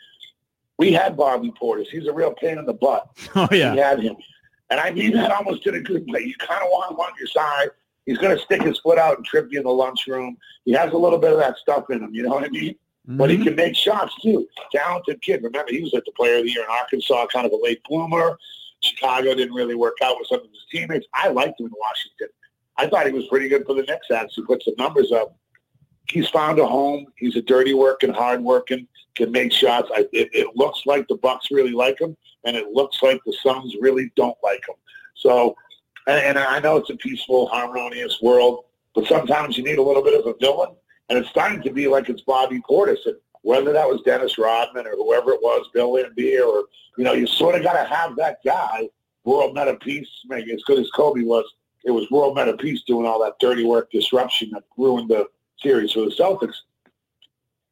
We 0.76 0.92
had 0.92 1.16
Bobby 1.16 1.52
Portis. 1.60 1.86
He's 1.86 2.06
a 2.06 2.12
real 2.12 2.34
pain 2.34 2.58
in 2.58 2.66
the 2.66 2.74
butt. 2.74 3.08
Oh 3.34 3.48
yeah, 3.52 3.72
we 3.72 3.78
had 3.78 4.00
him, 4.00 4.16
and 4.70 4.80
I 4.80 4.90
mean 4.90 5.12
that 5.12 5.30
almost 5.30 5.66
in 5.66 5.74
a 5.74 5.80
good 5.80 6.04
way. 6.08 6.20
You 6.20 6.34
kind 6.36 6.62
of 6.62 6.68
want 6.70 6.92
him 6.92 6.98
on 6.98 7.12
your 7.18 7.28
side. 7.28 7.70
He's 8.06 8.18
going 8.18 8.36
to 8.36 8.42
stick 8.42 8.62
his 8.62 8.78
foot 8.78 8.98
out 8.98 9.18
and 9.18 9.26
trip 9.26 9.48
you 9.50 9.58
in 9.58 9.64
the 9.64 9.70
lunchroom. 9.70 10.38
He 10.64 10.72
has 10.72 10.92
a 10.92 10.96
little 10.96 11.18
bit 11.18 11.32
of 11.32 11.38
that 11.38 11.58
stuff 11.58 11.90
in 11.90 12.02
him. 12.02 12.14
You 12.14 12.22
know 12.22 12.30
what 12.30 12.44
I 12.44 12.48
mean? 12.48 12.74
Mm-hmm. 13.06 13.18
But 13.18 13.28
he 13.28 13.36
mm-hmm. 13.36 13.44
can 13.44 13.54
make 13.54 13.76
shots 13.76 14.14
too. 14.22 14.48
Talented 14.72 15.20
kid. 15.20 15.42
Remember, 15.42 15.70
he 15.70 15.82
was 15.82 15.92
at 15.94 16.04
the 16.06 16.12
Player 16.12 16.38
of 16.38 16.44
the 16.44 16.50
Year 16.50 16.64
in 16.64 16.70
Arkansas, 16.70 17.26
kind 17.26 17.46
of 17.46 17.52
a 17.52 17.62
late 17.62 17.82
bloomer. 17.88 18.38
Chicago 18.80 19.34
didn't 19.34 19.54
really 19.54 19.74
work 19.74 19.96
out 20.02 20.16
with 20.18 20.28
some 20.28 20.40
of 20.40 20.46
his 20.46 20.64
teammates. 20.70 21.06
I 21.12 21.28
liked 21.28 21.60
him 21.60 21.66
in 21.66 21.72
Washington. 21.78 22.28
I 22.78 22.86
thought 22.86 23.06
he 23.06 23.12
was 23.12 23.26
pretty 23.26 23.48
good 23.48 23.66
for 23.66 23.74
the 23.74 23.82
Knicks. 23.82 24.10
Actually, 24.10 24.46
put 24.46 24.62
some 24.62 24.74
numbers 24.78 25.12
up. 25.12 25.36
He's 26.08 26.28
found 26.28 26.58
a 26.58 26.66
home. 26.66 27.06
He's 27.16 27.36
a 27.36 27.42
dirty 27.42 27.74
working, 27.74 28.12
hard 28.12 28.40
working, 28.40 28.86
can 29.14 29.30
make 29.32 29.52
shots. 29.52 29.90
I, 29.94 30.06
it, 30.12 30.30
it 30.32 30.56
looks 30.56 30.82
like 30.86 31.06
the 31.08 31.16
Bucks 31.16 31.50
really 31.50 31.72
like 31.72 32.00
him, 32.00 32.16
and 32.44 32.56
it 32.56 32.68
looks 32.68 33.02
like 33.02 33.20
the 33.26 33.36
Suns 33.42 33.76
really 33.80 34.10
don't 34.16 34.38
like 34.42 34.66
him. 34.66 34.76
So, 35.14 35.56
and, 36.06 36.18
and 36.18 36.38
I 36.38 36.60
know 36.60 36.76
it's 36.76 36.90
a 36.90 36.96
peaceful, 36.96 37.48
harmonious 37.48 38.22
world, 38.22 38.64
but 38.94 39.06
sometimes 39.06 39.58
you 39.58 39.64
need 39.64 39.78
a 39.78 39.82
little 39.82 40.02
bit 40.02 40.18
of 40.18 40.26
a 40.26 40.34
villain, 40.40 40.70
and 41.08 41.18
it's 41.18 41.28
starting 41.28 41.62
to 41.62 41.70
be 41.70 41.88
like 41.88 42.08
it's 42.08 42.22
Bobby 42.22 42.62
Portis. 42.68 43.04
And 43.04 43.16
whether 43.42 43.72
that 43.72 43.88
was 43.88 44.00
Dennis 44.02 44.38
Rodman 44.38 44.86
or 44.86 44.92
whoever 44.92 45.32
it 45.32 45.42
was, 45.42 45.68
Bill 45.74 45.92
Laimbeer, 45.92 46.46
or 46.46 46.64
you 46.96 47.04
know, 47.04 47.12
you 47.12 47.26
sort 47.26 47.56
of 47.56 47.62
got 47.62 47.80
to 47.80 47.88
have 47.88 48.16
that 48.16 48.38
guy. 48.44 48.88
World 49.24 49.54
Metta 49.54 49.74
Peace, 49.74 50.08
maybe 50.26 50.52
as 50.54 50.62
good 50.62 50.78
as 50.78 50.90
Kobe 50.92 51.22
was, 51.22 51.44
it 51.84 51.90
was 51.90 52.10
World 52.10 52.34
Metta 52.34 52.56
Peace 52.56 52.82
doing 52.82 53.06
all 53.06 53.22
that 53.22 53.38
dirty 53.38 53.64
work 53.64 53.90
disruption 53.90 54.50
that 54.52 54.64
ruined 54.76 55.10
the 55.10 55.26
series 55.58 55.92
for 55.92 56.00
the 56.00 56.10
Celtics. 56.10 56.54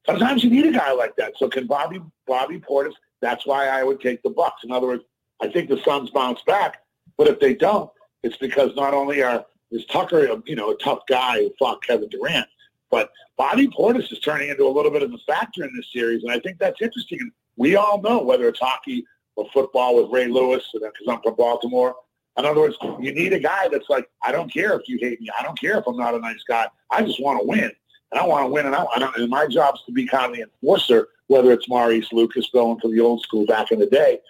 Sometimes 0.06 0.44
you 0.44 0.50
need 0.50 0.66
a 0.66 0.72
guy 0.72 0.92
like 0.92 1.16
that. 1.16 1.34
So 1.36 1.48
can 1.48 1.66
Bobby 1.66 2.00
Bobby 2.26 2.60
Portis? 2.60 2.94
That's 3.20 3.46
why 3.46 3.66
I 3.66 3.82
would 3.82 4.00
take 4.00 4.22
the 4.22 4.30
Bucks. 4.30 4.62
In 4.64 4.70
other 4.70 4.86
words, 4.86 5.04
I 5.42 5.48
think 5.48 5.68
the 5.68 5.80
Suns 5.84 6.10
bounce 6.10 6.40
back, 6.42 6.82
but 7.16 7.28
if 7.28 7.40
they 7.40 7.54
don't, 7.54 7.90
it's 8.22 8.36
because 8.36 8.74
not 8.76 8.94
only 8.94 9.22
are 9.22 9.44
is 9.72 9.84
Tucker, 9.86 10.40
you 10.46 10.54
know, 10.54 10.70
a 10.70 10.76
tough 10.76 11.00
guy 11.08 11.40
who 11.40 11.52
fought 11.58 11.82
Kevin 11.82 12.08
Durant, 12.08 12.46
but 12.90 13.10
Bobby 13.36 13.66
Portis 13.66 14.12
is 14.12 14.20
turning 14.20 14.48
into 14.48 14.64
a 14.64 14.70
little 14.70 14.92
bit 14.92 15.02
of 15.02 15.12
a 15.12 15.18
factor 15.26 15.64
in 15.64 15.74
this 15.74 15.92
series, 15.92 16.22
and 16.22 16.32
I 16.32 16.38
think 16.38 16.58
that's 16.58 16.80
interesting. 16.80 17.30
We 17.56 17.74
all 17.74 18.00
know 18.00 18.22
whether 18.22 18.46
it's 18.48 18.60
hockey 18.60 19.04
or 19.34 19.48
football 19.52 19.96
with 19.96 20.12
Ray 20.12 20.28
Lewis, 20.28 20.62
because 20.72 20.92
I'm 21.08 21.20
from 21.20 21.34
Baltimore, 21.34 21.96
in 22.38 22.44
other 22.44 22.60
words, 22.60 22.76
you 23.00 23.12
need 23.14 23.32
a 23.32 23.38
guy 23.38 23.68
that's 23.68 23.88
like, 23.88 24.08
I 24.22 24.30
don't 24.30 24.52
care 24.52 24.74
if 24.74 24.88
you 24.88 24.98
hate 25.00 25.20
me. 25.20 25.28
I 25.38 25.42
don't 25.42 25.58
care 25.58 25.78
if 25.78 25.86
I'm 25.86 25.96
not 25.96 26.14
a 26.14 26.18
nice 26.18 26.42
guy. 26.46 26.68
I 26.90 27.02
just 27.02 27.20
want 27.20 27.40
to 27.40 27.46
win. 27.46 27.70
And 28.12 28.20
I 28.20 28.26
want 28.26 28.44
to 28.44 28.48
win. 28.48 28.66
And, 28.66 28.74
I, 28.74 28.84
and 29.16 29.30
my 29.30 29.46
job 29.46 29.74
is 29.74 29.80
to 29.86 29.92
be 29.92 30.06
kind 30.06 30.30
of 30.30 30.36
the 30.36 30.42
enforcer, 30.42 31.08
whether 31.28 31.50
it's 31.52 31.68
Maurice 31.68 32.12
Lucas 32.12 32.48
going 32.52 32.78
for 32.78 32.88
the 32.90 33.00
old 33.00 33.22
school 33.22 33.46
back 33.46 33.72
in 33.72 33.78
the 33.78 33.86
day 33.86 34.20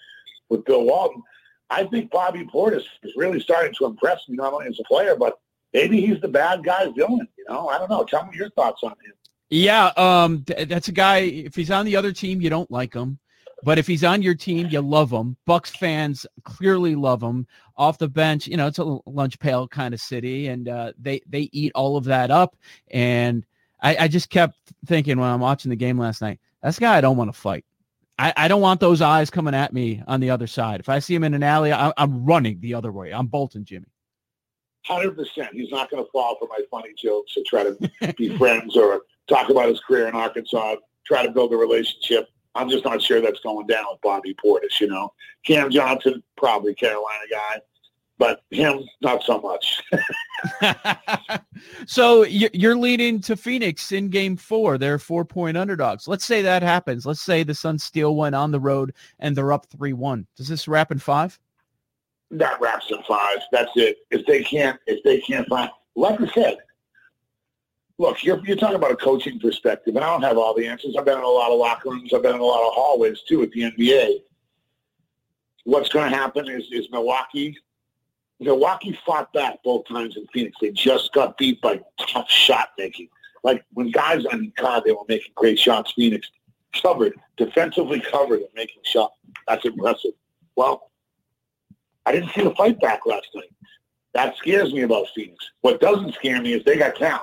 with 0.49 0.65
Bill 0.65 0.85
Walton. 0.85 1.23
I 1.69 1.85
think 1.85 2.11
Bobby 2.11 2.45
Portis 2.45 2.85
is 3.03 3.13
really 3.17 3.41
starting 3.41 3.75
to 3.79 3.87
impress 3.87 4.21
me, 4.29 4.37
not 4.37 4.53
only 4.53 4.69
as 4.69 4.79
a 4.79 4.85
player, 4.85 5.17
but 5.17 5.41
maybe 5.73 6.01
he's 6.01 6.21
the 6.21 6.29
bad 6.29 6.65
guy 6.65 6.87
villain. 6.97 7.27
You 7.37 7.45
know, 7.49 7.69
I 7.69 7.79
don't 7.79 7.91
know. 7.91 8.05
Tell 8.05 8.25
me 8.25 8.37
your 8.37 8.51
thoughts 8.51 8.83
on 8.85 8.91
him. 8.91 9.13
Yeah, 9.51 9.87
um, 9.97 10.45
th- 10.45 10.69
that's 10.69 10.89
a 10.89 10.93
guy. 10.93 11.19
If 11.19 11.55
he's 11.55 11.71
on 11.71 11.87
the 11.87 11.97
other 11.97 12.13
team, 12.13 12.41
you 12.41 12.51
don't 12.51 12.71
like 12.71 12.95
him. 12.95 13.19
But 13.63 13.79
if 13.79 13.87
he's 13.87 14.05
on 14.05 14.23
your 14.23 14.35
team, 14.35 14.69
you 14.69 14.81
love 14.81 15.11
him. 15.11 15.37
Bucks 15.47 15.71
fans 15.71 16.27
clearly 16.45 16.95
love 16.95 17.23
him. 17.23 17.47
Off 17.77 17.99
the 17.99 18.09
bench, 18.09 18.47
you 18.47 18.57
know, 18.57 18.67
it's 18.67 18.79
a 18.79 18.99
lunch 19.07 19.39
pail 19.39 19.67
kind 19.67 19.95
of 19.95 20.01
city, 20.01 20.49
and 20.49 20.69
uh, 20.69 20.93
they 20.99 21.21
they 21.27 21.49
eat 21.53 21.73
all 21.75 21.97
of 21.97 22.05
that 22.05 22.31
up. 22.31 22.57
And 22.91 23.45
I, 23.83 23.97
I 23.97 24.09
just 24.09 24.31
kept 24.31 24.57
thinking 24.87 25.19
when 25.19 25.29
I'm 25.29 25.41
watching 25.41 25.71
the 25.71 25.77
game 25.77 25.99
last 25.99 26.21
night, 26.21 26.39
that's 26.63 26.79
guy 26.79 26.97
I 26.97 27.01
don't 27.01 27.17
want 27.17 27.33
to 27.33 27.39
fight. 27.39 27.65
I, 28.19 28.33
I 28.37 28.49
don't 28.49 28.63
want 28.63 28.81
those 28.81 29.03
eyes 29.03 29.29
coming 29.29 29.55
at 29.55 29.73
me 29.73 30.03
on 30.07 30.21
the 30.21 30.31
other 30.31 30.47
side. 30.47 30.81
If 30.81 30.89
I 30.89 31.01
see 31.01 31.15
him 31.15 31.25
in 31.25 31.35
an 31.35 31.43
alley, 31.43 31.73
I, 31.73 31.93
I'm 31.99 32.25
running 32.25 32.61
the 32.61 32.75
other 32.75 32.91
way. 32.91 33.13
I'm 33.13 33.27
bolting 33.27 33.65
Jimmy. 33.65 33.87
Hundred 34.85 35.17
percent. 35.17 35.51
He's 35.53 35.71
not 35.71 35.91
going 35.91 36.05
to 36.05 36.11
fall 36.13 36.37
for 36.39 36.49
my 36.49 36.61
funny 36.71 36.95
jokes 36.97 37.37
or 37.37 37.43
try 37.47 37.65
to 37.65 38.15
be 38.17 38.37
friends 38.39 38.77
or 38.77 39.03
talk 39.29 39.51
about 39.51 39.69
his 39.69 39.81
career 39.81 40.09
in 40.09 40.15
Arkansas. 40.15 40.77
Try 41.05 41.27
to 41.27 41.33
build 41.33 41.53
a 41.53 41.57
relationship. 41.57 42.29
I'm 42.57 42.71
just 42.71 42.85
not 42.85 43.03
sure 43.03 43.21
that's 43.21 43.41
going 43.41 43.67
down 43.67 43.85
with 43.91 44.01
Bobby 44.01 44.35
Portis, 44.35 44.81
you 44.81 44.89
know. 44.89 45.13
Cam 45.45 45.71
Johnson, 45.71 46.23
probably 46.37 46.75
Carolina 46.75 47.25
guy, 47.31 47.61
but 48.19 48.43
him, 48.51 48.85
not 49.03 49.23
so 49.23 49.41
much. 49.41 49.83
so 51.87 52.25
you're 52.25 52.77
leading 52.77 53.21
to 53.21 53.37
Phoenix 53.37 53.93
in 53.93 54.09
game 54.09 54.37
four. 54.37 54.79
They're 54.79 54.99
four-point 54.99 55.57
underdogs. 55.57 56.09
Let's 56.09 56.25
say 56.25 56.43
that 56.43 56.63
happens. 56.63 57.05
Let's 57.05 57.21
say 57.21 57.43
the 57.43 57.55
Suns 57.55 57.85
steal 57.85 58.17
one 58.17 58.35
on 58.35 58.51
the 58.51 58.61
road 58.61 58.95
and 59.19 59.37
they're 59.37 59.53
up 59.53 59.69
3-1. 59.71 60.27
Does 60.37 60.49
this 60.49 60.67
wrap 60.67 60.91
in 60.91 60.99
five? 60.99 61.39
That 62.31 62.61
wraps 62.61 62.91
in 62.91 63.03
five. 63.07 63.39
That's 63.53 63.71
it. 63.77 63.99
If 64.11 64.27
they 64.27 64.43
can't, 64.43 64.81
if 64.87 65.03
they 65.05 65.21
can't 65.21 65.47
find, 65.49 65.71
like 65.95 66.21
I 66.21 66.27
said, 66.33 66.57
look, 67.99 68.23
you're, 68.23 68.41
you're 68.45 68.57
talking 68.57 68.77
about 68.77 68.93
a 68.93 68.97
coaching 68.97 69.39
perspective, 69.39 69.97
and 69.97 70.05
I 70.05 70.11
don't 70.11 70.23
have 70.23 70.39
all 70.39 70.55
the 70.55 70.67
answers. 70.67 70.97
I've 70.99 71.05
been 71.05 71.19
in 71.19 71.25
a 71.25 71.29
lot 71.29 71.51
of 71.51 71.59
locker 71.59 71.91
rooms. 71.91 72.13
I've 72.13 72.23
been 72.23 72.35
in 72.35 72.41
a 72.41 72.45
lot 72.45 72.67
of 72.67 72.73
hallways, 72.75 73.23
too, 73.23 73.43
at 73.43 73.51
the 73.53 73.71
NBA. 73.71 74.19
What's 75.65 75.89
going 75.89 76.11
to 76.11 76.17
happen 76.17 76.49
is, 76.49 76.65
is 76.71 76.89
Milwaukee. 76.91 77.57
Milwaukee 78.39 78.99
fought 79.05 79.33
back 79.33 79.63
both 79.65 79.89
times 79.89 80.17
in 80.17 80.27
Phoenix. 80.29 80.57
They 80.61 80.71
just 80.71 81.13
got 81.13 81.39
beat 81.39 81.61
by 81.61 81.81
tough 81.99 82.31
shot 82.31 82.71
making. 82.79 83.09
Like 83.43 83.65
when 83.73 83.91
guys 83.91 84.25
on 84.27 84.53
God, 84.57 84.83
they 84.85 84.93
were 84.93 85.05
making 85.09 85.33
great 85.35 85.59
shots. 85.59 85.93
Phoenix 85.93 86.31
covered, 86.83 87.15
defensively 87.37 88.01
covered 88.01 88.41
and 88.41 88.49
making 88.55 88.83
shots. 88.85 89.15
That's 89.49 89.65
impressive. 89.65 90.13
Well, 90.55 90.91
I 92.05 92.13
didn't 92.13 92.31
see 92.33 92.43
the 92.43 92.55
fight 92.55 92.79
back 92.81 93.07
last 93.07 93.29
night. 93.35 93.51
That 94.15 94.37
scares 94.37 94.73
me 94.73 94.83
about 94.83 95.07
Phoenix. 95.15 95.51
What 95.63 95.81
doesn't 95.81 96.15
scare 96.15 96.41
me 96.41 96.53
is 96.53 96.65
they 96.65 96.77
got 96.77 96.97
talent. 96.97 97.23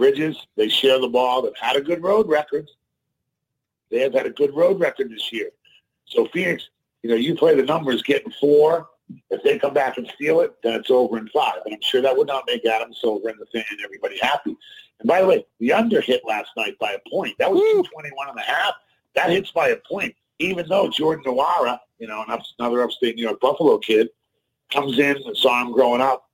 Bridges, 0.00 0.46
they 0.56 0.68
share 0.68 0.98
the 0.98 1.08
ball. 1.08 1.42
They've 1.42 1.52
had 1.60 1.76
a 1.76 1.80
good 1.82 2.02
road 2.02 2.26
record. 2.26 2.70
They 3.90 4.00
have 4.00 4.14
had 4.14 4.24
a 4.24 4.30
good 4.30 4.56
road 4.56 4.80
record 4.80 5.10
this 5.10 5.30
year. 5.30 5.50
So 6.06 6.26
Phoenix, 6.32 6.70
you 7.02 7.10
know, 7.10 7.16
you 7.16 7.34
play 7.34 7.54
the 7.54 7.62
numbers, 7.62 8.02
getting 8.02 8.32
four. 8.40 8.88
If 9.28 9.42
they 9.42 9.58
come 9.58 9.74
back 9.74 9.98
and 9.98 10.10
steal 10.14 10.40
it, 10.40 10.54
then 10.62 10.72
it's 10.72 10.90
over 10.90 11.18
in 11.18 11.28
five. 11.28 11.56
And 11.66 11.74
I'm 11.74 11.82
sure 11.82 12.00
that 12.00 12.16
would 12.16 12.28
not 12.28 12.44
make 12.46 12.64
Adam 12.64 12.94
Silver 12.94 13.28
and 13.28 13.38
the 13.38 13.44
fan 13.52 13.64
and 13.70 13.80
everybody 13.84 14.18
happy. 14.22 14.56
And 15.00 15.06
by 15.06 15.20
the 15.20 15.26
way, 15.26 15.46
the 15.58 15.74
under 15.74 16.00
hit 16.00 16.22
last 16.26 16.48
night 16.56 16.78
by 16.78 16.92
a 16.92 17.10
point. 17.10 17.36
That 17.38 17.50
was 17.50 17.60
221 17.60 18.30
and 18.30 18.38
a 18.38 18.42
half. 18.42 18.74
That 19.16 19.28
hits 19.28 19.50
by 19.50 19.68
a 19.68 19.76
point. 19.76 20.14
Even 20.38 20.66
though 20.66 20.88
Jordan 20.88 21.24
Nwora, 21.26 21.78
you 21.98 22.06
know, 22.06 22.24
another 22.58 22.82
upstate 22.82 23.16
New 23.16 23.22
York 23.22 23.40
Buffalo 23.40 23.76
kid, 23.76 24.08
comes 24.72 24.98
in 24.98 25.18
and 25.26 25.36
saw 25.36 25.60
him 25.60 25.72
growing 25.72 26.00
up, 26.00 26.30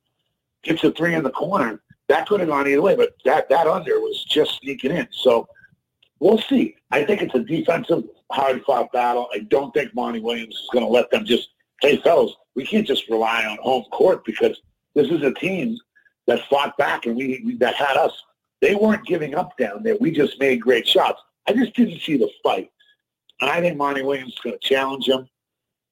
gets 0.63 0.85
a 0.85 0.93
three 0.93 1.15
in 1.15 1.25
the 1.25 1.31
corner, 1.31 1.81
that 2.09 2.29
could 2.29 2.41
have 2.41 2.49
gone 2.49 2.69
either 2.69 2.83
way, 2.83 2.95
but 2.95 3.17
that, 3.25 3.49
that 3.49 3.67
under 3.67 4.01
was 4.01 4.25
just 4.25 4.59
sneaking 4.61 4.93
in. 4.93 5.09
So 5.11 5.49
we'll 6.21 6.39
see. 6.39 6.77
I 6.91 7.05
think 7.05 7.23
it's 7.23 7.35
a 7.35 7.41
defensive, 7.41 8.05
hard-fought 8.31 8.93
battle. 8.93 9.29
I 9.35 9.41
don't 9.41 9.73
think 9.75 9.95
Monty 9.95 10.21
Williams 10.21 10.55
is 10.55 10.69
going 10.73 10.85
to 10.85 10.91
let 10.91 11.11
them 11.11 11.25
just, 11.25 11.49
hey, 11.83 11.97
fellas, 11.99 12.33
we 12.55 12.65
can't 12.65 12.87
just 12.87 13.09
rely 13.09 13.45
on 13.45 13.59
home 13.61 13.85
court 13.93 14.25
because 14.25 14.61
this 14.95 15.11
is 15.11 15.23
a 15.23 15.33
team 15.35 15.77
that 16.27 16.47
fought 16.49 16.77
back 16.79 17.07
and 17.07 17.17
we, 17.17 17.43
we 17.45 17.57
that 17.57 17.75
had 17.75 17.97
us. 17.97 18.13
They 18.63 18.75
weren't 18.75 19.05
giving 19.05 19.35
up 19.35 19.57
down 19.59 19.83
there. 19.83 19.97
We 20.01 20.11
just 20.11 20.41
made 20.41 20.61
great 20.61 20.89
shots. 20.89 21.21
I 21.47 21.53
just 21.53 21.75
didn't 21.75 22.01
see 22.01 22.17
the 22.17 22.31
fight. 22.43 22.71
And 23.41 23.51
I 23.51 23.61
think 23.61 23.77
Monty 23.77 24.03
Williams 24.03 24.33
is 24.33 24.39
going 24.39 24.59
to 24.59 24.69
challenge 24.69 25.07
him. 25.07 25.29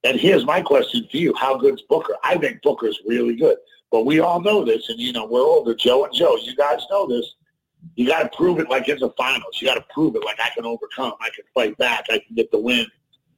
And 0.03 0.19
here's 0.19 0.45
my 0.45 0.63
question 0.63 1.07
for 1.11 1.17
you. 1.17 1.35
How 1.35 1.57
good's 1.57 1.83
Booker? 1.83 2.15
I 2.25 2.37
think 2.37 2.63
Booker's 2.63 2.99
really 3.07 3.37
good. 3.37 3.57
But 3.95 4.07
we 4.07 4.19
all 4.19 4.41
know 4.41 4.65
this, 4.65 4.89
and 4.89 4.99
you 4.99 5.13
know 5.13 5.25
we're 5.25 5.41
older. 5.41 5.73
Joe 5.73 6.05
and 6.05 6.13
Joe, 6.13 6.37
you 6.43 6.57
guys 6.57 6.81
know 6.91 7.07
this. 7.07 7.37
You 7.95 8.09
got 8.09 8.25
to 8.25 8.37
prove 8.37 8.59
it 8.59 8.69
like 8.69 8.89
it's 8.89 9.03
a 9.03 9.11
finals. 9.11 9.57
You 9.61 9.69
got 9.69 9.77
to 9.77 9.85
prove 9.95 10.17
it 10.17 10.25
like 10.25 10.41
I 10.41 10.51
can 10.53 10.65
overcome. 10.65 11.13
I 11.21 11.31
can 11.31 11.45
fight 11.55 11.79
back. 11.79 12.07
I 12.11 12.19
can 12.19 12.35
get 12.35 12.51
the 12.51 12.59
win. 12.59 12.89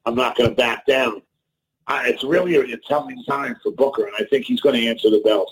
I'm 0.06 0.14
not 0.14 0.34
going 0.34 0.48
to 0.48 0.56
back 0.56 0.86
down. 0.86 1.20
it's 1.90 2.24
really 2.24 2.72
a, 2.72 2.76
telling 2.88 3.22
sign 3.28 3.54
for 3.62 3.70
Booker, 3.72 4.06
and 4.06 4.14
I 4.18 4.24
think 4.30 4.46
he's 4.46 4.62
going 4.62 4.76
to 4.76 4.86
answer 4.86 5.10
the 5.10 5.20
bell. 5.26 5.44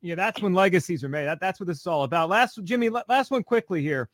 Yeah, 0.00 0.16
that's 0.16 0.42
when 0.42 0.54
legacies 0.54 1.04
are 1.04 1.08
made. 1.08 1.26
That, 1.26 1.38
that's 1.38 1.60
what 1.60 1.68
this 1.68 1.78
is 1.78 1.86
all 1.86 2.02
about. 2.02 2.28
Last, 2.28 2.58
Jimmy, 2.64 2.88
last 2.88 3.30
one 3.30 3.44
quickly 3.44 3.80
here. 3.80 4.08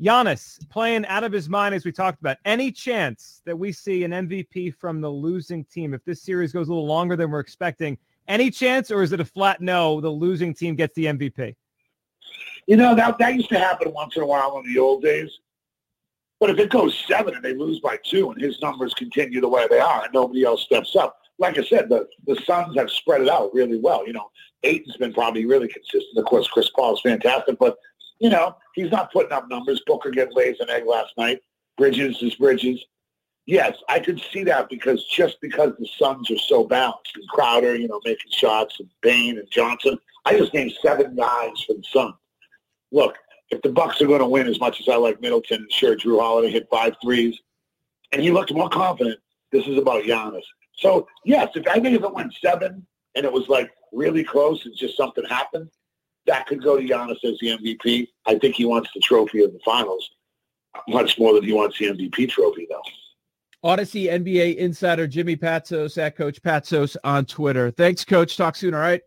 Giannis 0.00 0.66
playing 0.70 1.04
out 1.04 1.24
of 1.24 1.32
his 1.32 1.46
mind, 1.46 1.74
as 1.74 1.84
we 1.84 1.92
talked 1.92 2.20
about. 2.20 2.38
Any 2.46 2.72
chance 2.72 3.42
that 3.44 3.58
we 3.58 3.70
see 3.70 4.02
an 4.04 4.12
MVP 4.12 4.74
from 4.76 5.02
the 5.02 5.10
losing 5.10 5.62
team 5.66 5.92
if 5.92 6.02
this 6.06 6.22
series 6.22 6.52
goes 6.52 6.68
a 6.68 6.70
little 6.70 6.86
longer 6.86 7.16
than 7.16 7.30
we're 7.30 7.40
expecting? 7.40 7.98
Any 8.28 8.50
chance, 8.50 8.90
or 8.90 9.02
is 9.02 9.12
it 9.12 9.20
a 9.20 9.24
flat 9.24 9.60
no? 9.60 10.00
The 10.00 10.10
losing 10.10 10.54
team 10.54 10.76
gets 10.76 10.94
the 10.94 11.06
MVP. 11.06 11.54
You 12.66 12.76
know 12.76 12.94
that 12.94 13.18
that 13.18 13.34
used 13.34 13.48
to 13.48 13.58
happen 13.58 13.92
once 13.92 14.16
in 14.16 14.22
a 14.22 14.26
while 14.26 14.58
in 14.58 14.72
the 14.72 14.78
old 14.78 15.02
days. 15.02 15.30
But 16.38 16.50
if 16.50 16.58
it 16.58 16.70
goes 16.70 17.04
seven 17.06 17.34
and 17.34 17.44
they 17.44 17.54
lose 17.54 17.80
by 17.80 17.98
two, 18.04 18.30
and 18.30 18.40
his 18.40 18.60
numbers 18.62 18.94
continue 18.94 19.40
the 19.40 19.48
way 19.48 19.66
they 19.68 19.80
are, 19.80 20.04
and 20.04 20.14
nobody 20.14 20.44
else 20.44 20.62
steps 20.62 20.96
up, 20.96 21.18
like 21.38 21.58
I 21.58 21.64
said, 21.64 21.88
the 21.88 22.06
the 22.26 22.36
Suns 22.46 22.76
have 22.76 22.90
spread 22.90 23.22
it 23.22 23.28
out 23.28 23.52
really 23.52 23.78
well. 23.78 24.06
You 24.06 24.12
know, 24.12 24.30
Ayton's 24.62 24.96
been 24.96 25.12
probably 25.12 25.46
really 25.46 25.68
consistent. 25.68 26.16
Of 26.16 26.24
course, 26.26 26.48
Chris 26.48 26.70
Paul's 26.70 27.00
fantastic, 27.00 27.58
but 27.58 27.76
you 28.20 28.30
know, 28.30 28.56
he's 28.74 28.90
not 28.90 29.12
putting 29.12 29.32
up 29.32 29.48
numbers. 29.48 29.82
Booker 29.86 30.10
get 30.10 30.34
lays 30.34 30.60
an 30.60 30.70
egg 30.70 30.84
last 30.86 31.12
night. 31.16 31.40
Bridges 31.76 32.22
is 32.22 32.34
Bridges. 32.34 32.84
Yes, 33.50 33.76
I 33.88 33.98
could 33.98 34.22
see 34.32 34.44
that 34.44 34.68
because 34.68 35.04
just 35.06 35.40
because 35.40 35.72
the 35.76 35.88
Suns 35.98 36.30
are 36.30 36.38
so 36.38 36.62
balanced 36.62 37.16
and 37.16 37.28
Crowder, 37.30 37.74
you 37.74 37.88
know, 37.88 38.00
making 38.04 38.30
shots 38.30 38.78
and 38.78 38.88
Payne 39.02 39.38
and 39.38 39.50
Johnson. 39.50 39.98
I 40.24 40.38
just 40.38 40.54
named 40.54 40.72
seven 40.80 41.16
guys 41.16 41.60
for 41.66 41.74
the 41.74 41.82
Suns. 41.92 42.14
Look, 42.92 43.16
if 43.50 43.60
the 43.62 43.70
Bucks 43.70 44.00
are 44.00 44.06
going 44.06 44.20
to 44.20 44.28
win 44.28 44.46
as 44.46 44.60
much 44.60 44.78
as 44.78 44.88
I 44.88 44.94
like 44.94 45.20
Middleton, 45.20 45.62
and 45.62 45.72
sure, 45.72 45.96
Jrue 45.96 46.20
Holiday 46.20 46.52
hit 46.52 46.68
five 46.70 46.94
threes, 47.02 47.40
and 48.12 48.22
he 48.22 48.30
looked 48.30 48.54
more 48.54 48.68
confident. 48.68 49.18
This 49.50 49.66
is 49.66 49.78
about 49.78 50.04
Giannis. 50.04 50.44
So 50.76 51.08
yes, 51.24 51.48
if 51.56 51.66
I 51.66 51.80
think 51.80 51.96
if 51.96 52.04
it 52.04 52.14
went 52.14 52.32
seven 52.40 52.86
and 53.16 53.24
it 53.24 53.32
was 53.32 53.48
like 53.48 53.72
really 53.92 54.22
close 54.22 54.64
and 54.64 54.76
just 54.76 54.96
something 54.96 55.24
happened, 55.24 55.68
that 56.26 56.46
could 56.46 56.62
go 56.62 56.78
to 56.78 56.86
Giannis 56.86 57.24
as 57.24 57.36
the 57.40 57.58
MVP. 57.58 58.10
I 58.26 58.38
think 58.38 58.54
he 58.54 58.64
wants 58.64 58.90
the 58.94 59.00
trophy 59.00 59.42
of 59.42 59.52
the 59.52 59.60
finals 59.64 60.08
much 60.86 61.18
more 61.18 61.34
than 61.34 61.42
he 61.42 61.52
wants 61.52 61.80
the 61.80 61.86
MVP 61.86 62.28
trophy, 62.28 62.68
though. 62.70 62.80
Audacy 63.64 64.10
NBA 64.10 64.56
insider 64.56 65.06
Jimmy 65.06 65.36
Patsos 65.36 65.98
at 65.98 66.16
Coach 66.16 66.42
Patsos 66.42 66.96
on 67.04 67.26
Twitter. 67.26 67.70
Thanks, 67.70 68.04
Coach. 68.04 68.36
Talk 68.36 68.56
soon, 68.56 68.74
all 68.74 68.80
right? 68.80 69.02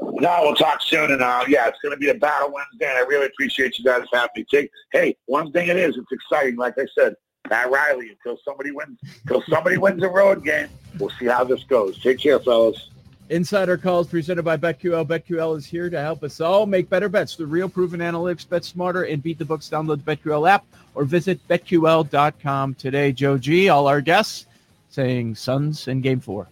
No, 0.00 0.38
we'll 0.42 0.54
talk 0.54 0.80
soon. 0.82 1.10
And 1.10 1.22
uh, 1.22 1.44
yeah, 1.48 1.66
it's 1.66 1.78
going 1.82 1.94
to 1.94 1.98
be 1.98 2.10
a 2.10 2.14
battle 2.14 2.52
Wednesday. 2.52 2.88
And 2.88 2.98
I 2.98 3.08
really 3.08 3.26
appreciate 3.26 3.78
you 3.78 3.84
guys 3.84 4.04
having 4.12 4.30
me. 4.36 4.46
Take, 4.50 4.70
hey, 4.92 5.16
one 5.26 5.50
thing 5.52 5.68
it 5.68 5.76
is, 5.76 5.96
it's 5.96 6.12
exciting. 6.12 6.56
Like 6.56 6.74
I 6.78 6.86
said, 6.96 7.14
Pat 7.48 7.70
Riley 7.70 8.10
until 8.10 8.38
somebody 8.44 8.70
wins. 8.70 8.98
Until 9.22 9.42
somebody 9.48 9.78
wins 9.78 10.02
a 10.02 10.08
road 10.08 10.44
game, 10.44 10.68
we'll 10.98 11.10
see 11.18 11.26
how 11.26 11.44
this 11.44 11.64
goes. 11.64 12.00
Take 12.00 12.20
care, 12.20 12.38
fellas. 12.38 12.90
Insider 13.30 13.76
calls 13.76 14.08
presented 14.08 14.42
by 14.42 14.56
BetQL. 14.56 15.06
BetQL 15.06 15.56
is 15.58 15.66
here 15.66 15.90
to 15.90 16.00
help 16.00 16.22
us 16.22 16.40
all 16.40 16.64
make 16.64 16.88
better 16.88 17.10
bets. 17.10 17.36
The 17.36 17.46
real 17.46 17.68
proven 17.68 18.00
analytics, 18.00 18.48
bet 18.48 18.64
smarter, 18.64 19.02
and 19.02 19.22
beat 19.22 19.38
the 19.38 19.44
books. 19.44 19.68
Download 19.68 20.02
the 20.02 20.16
BetQL 20.16 20.48
app 20.48 20.64
or 20.94 21.04
visit 21.04 21.46
betql.com 21.46 22.74
today. 22.76 23.12
Joe 23.12 23.36
G, 23.36 23.68
all 23.68 23.86
our 23.86 24.00
guests 24.00 24.46
saying 24.88 25.34
Suns 25.34 25.88
in 25.88 26.00
game 26.00 26.20
four. 26.20 26.48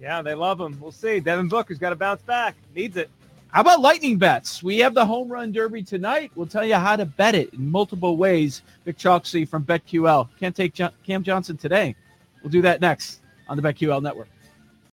Yeah, 0.00 0.22
they 0.22 0.34
love 0.34 0.60
him. 0.60 0.78
We'll 0.80 0.92
see. 0.92 1.18
Devin 1.18 1.48
Booker's 1.48 1.78
got 1.78 1.90
to 1.90 1.96
bounce 1.96 2.22
back. 2.22 2.54
Needs 2.74 2.96
it. 2.96 3.10
How 3.48 3.60
about 3.60 3.80
lightning 3.80 4.16
bets? 4.16 4.62
We 4.62 4.78
have 4.78 4.94
the 4.94 5.04
home 5.04 5.28
run 5.28 5.52
derby 5.52 5.82
tonight. 5.82 6.30
We'll 6.34 6.46
tell 6.46 6.64
you 6.64 6.76
how 6.76 6.96
to 6.96 7.04
bet 7.04 7.34
it 7.34 7.52
in 7.52 7.70
multiple 7.70 8.16
ways. 8.16 8.62
Vic 8.84 8.96
Chalksey 8.96 9.46
from 9.46 9.64
BetQL. 9.64 10.28
Can't 10.40 10.56
take 10.56 10.74
Cam 11.04 11.22
Johnson 11.22 11.56
today. 11.56 11.94
We'll 12.42 12.50
do 12.50 12.62
that 12.62 12.80
next 12.80 13.20
on 13.48 13.56
the 13.56 13.62
BetQL 13.62 14.02
network. 14.02 14.28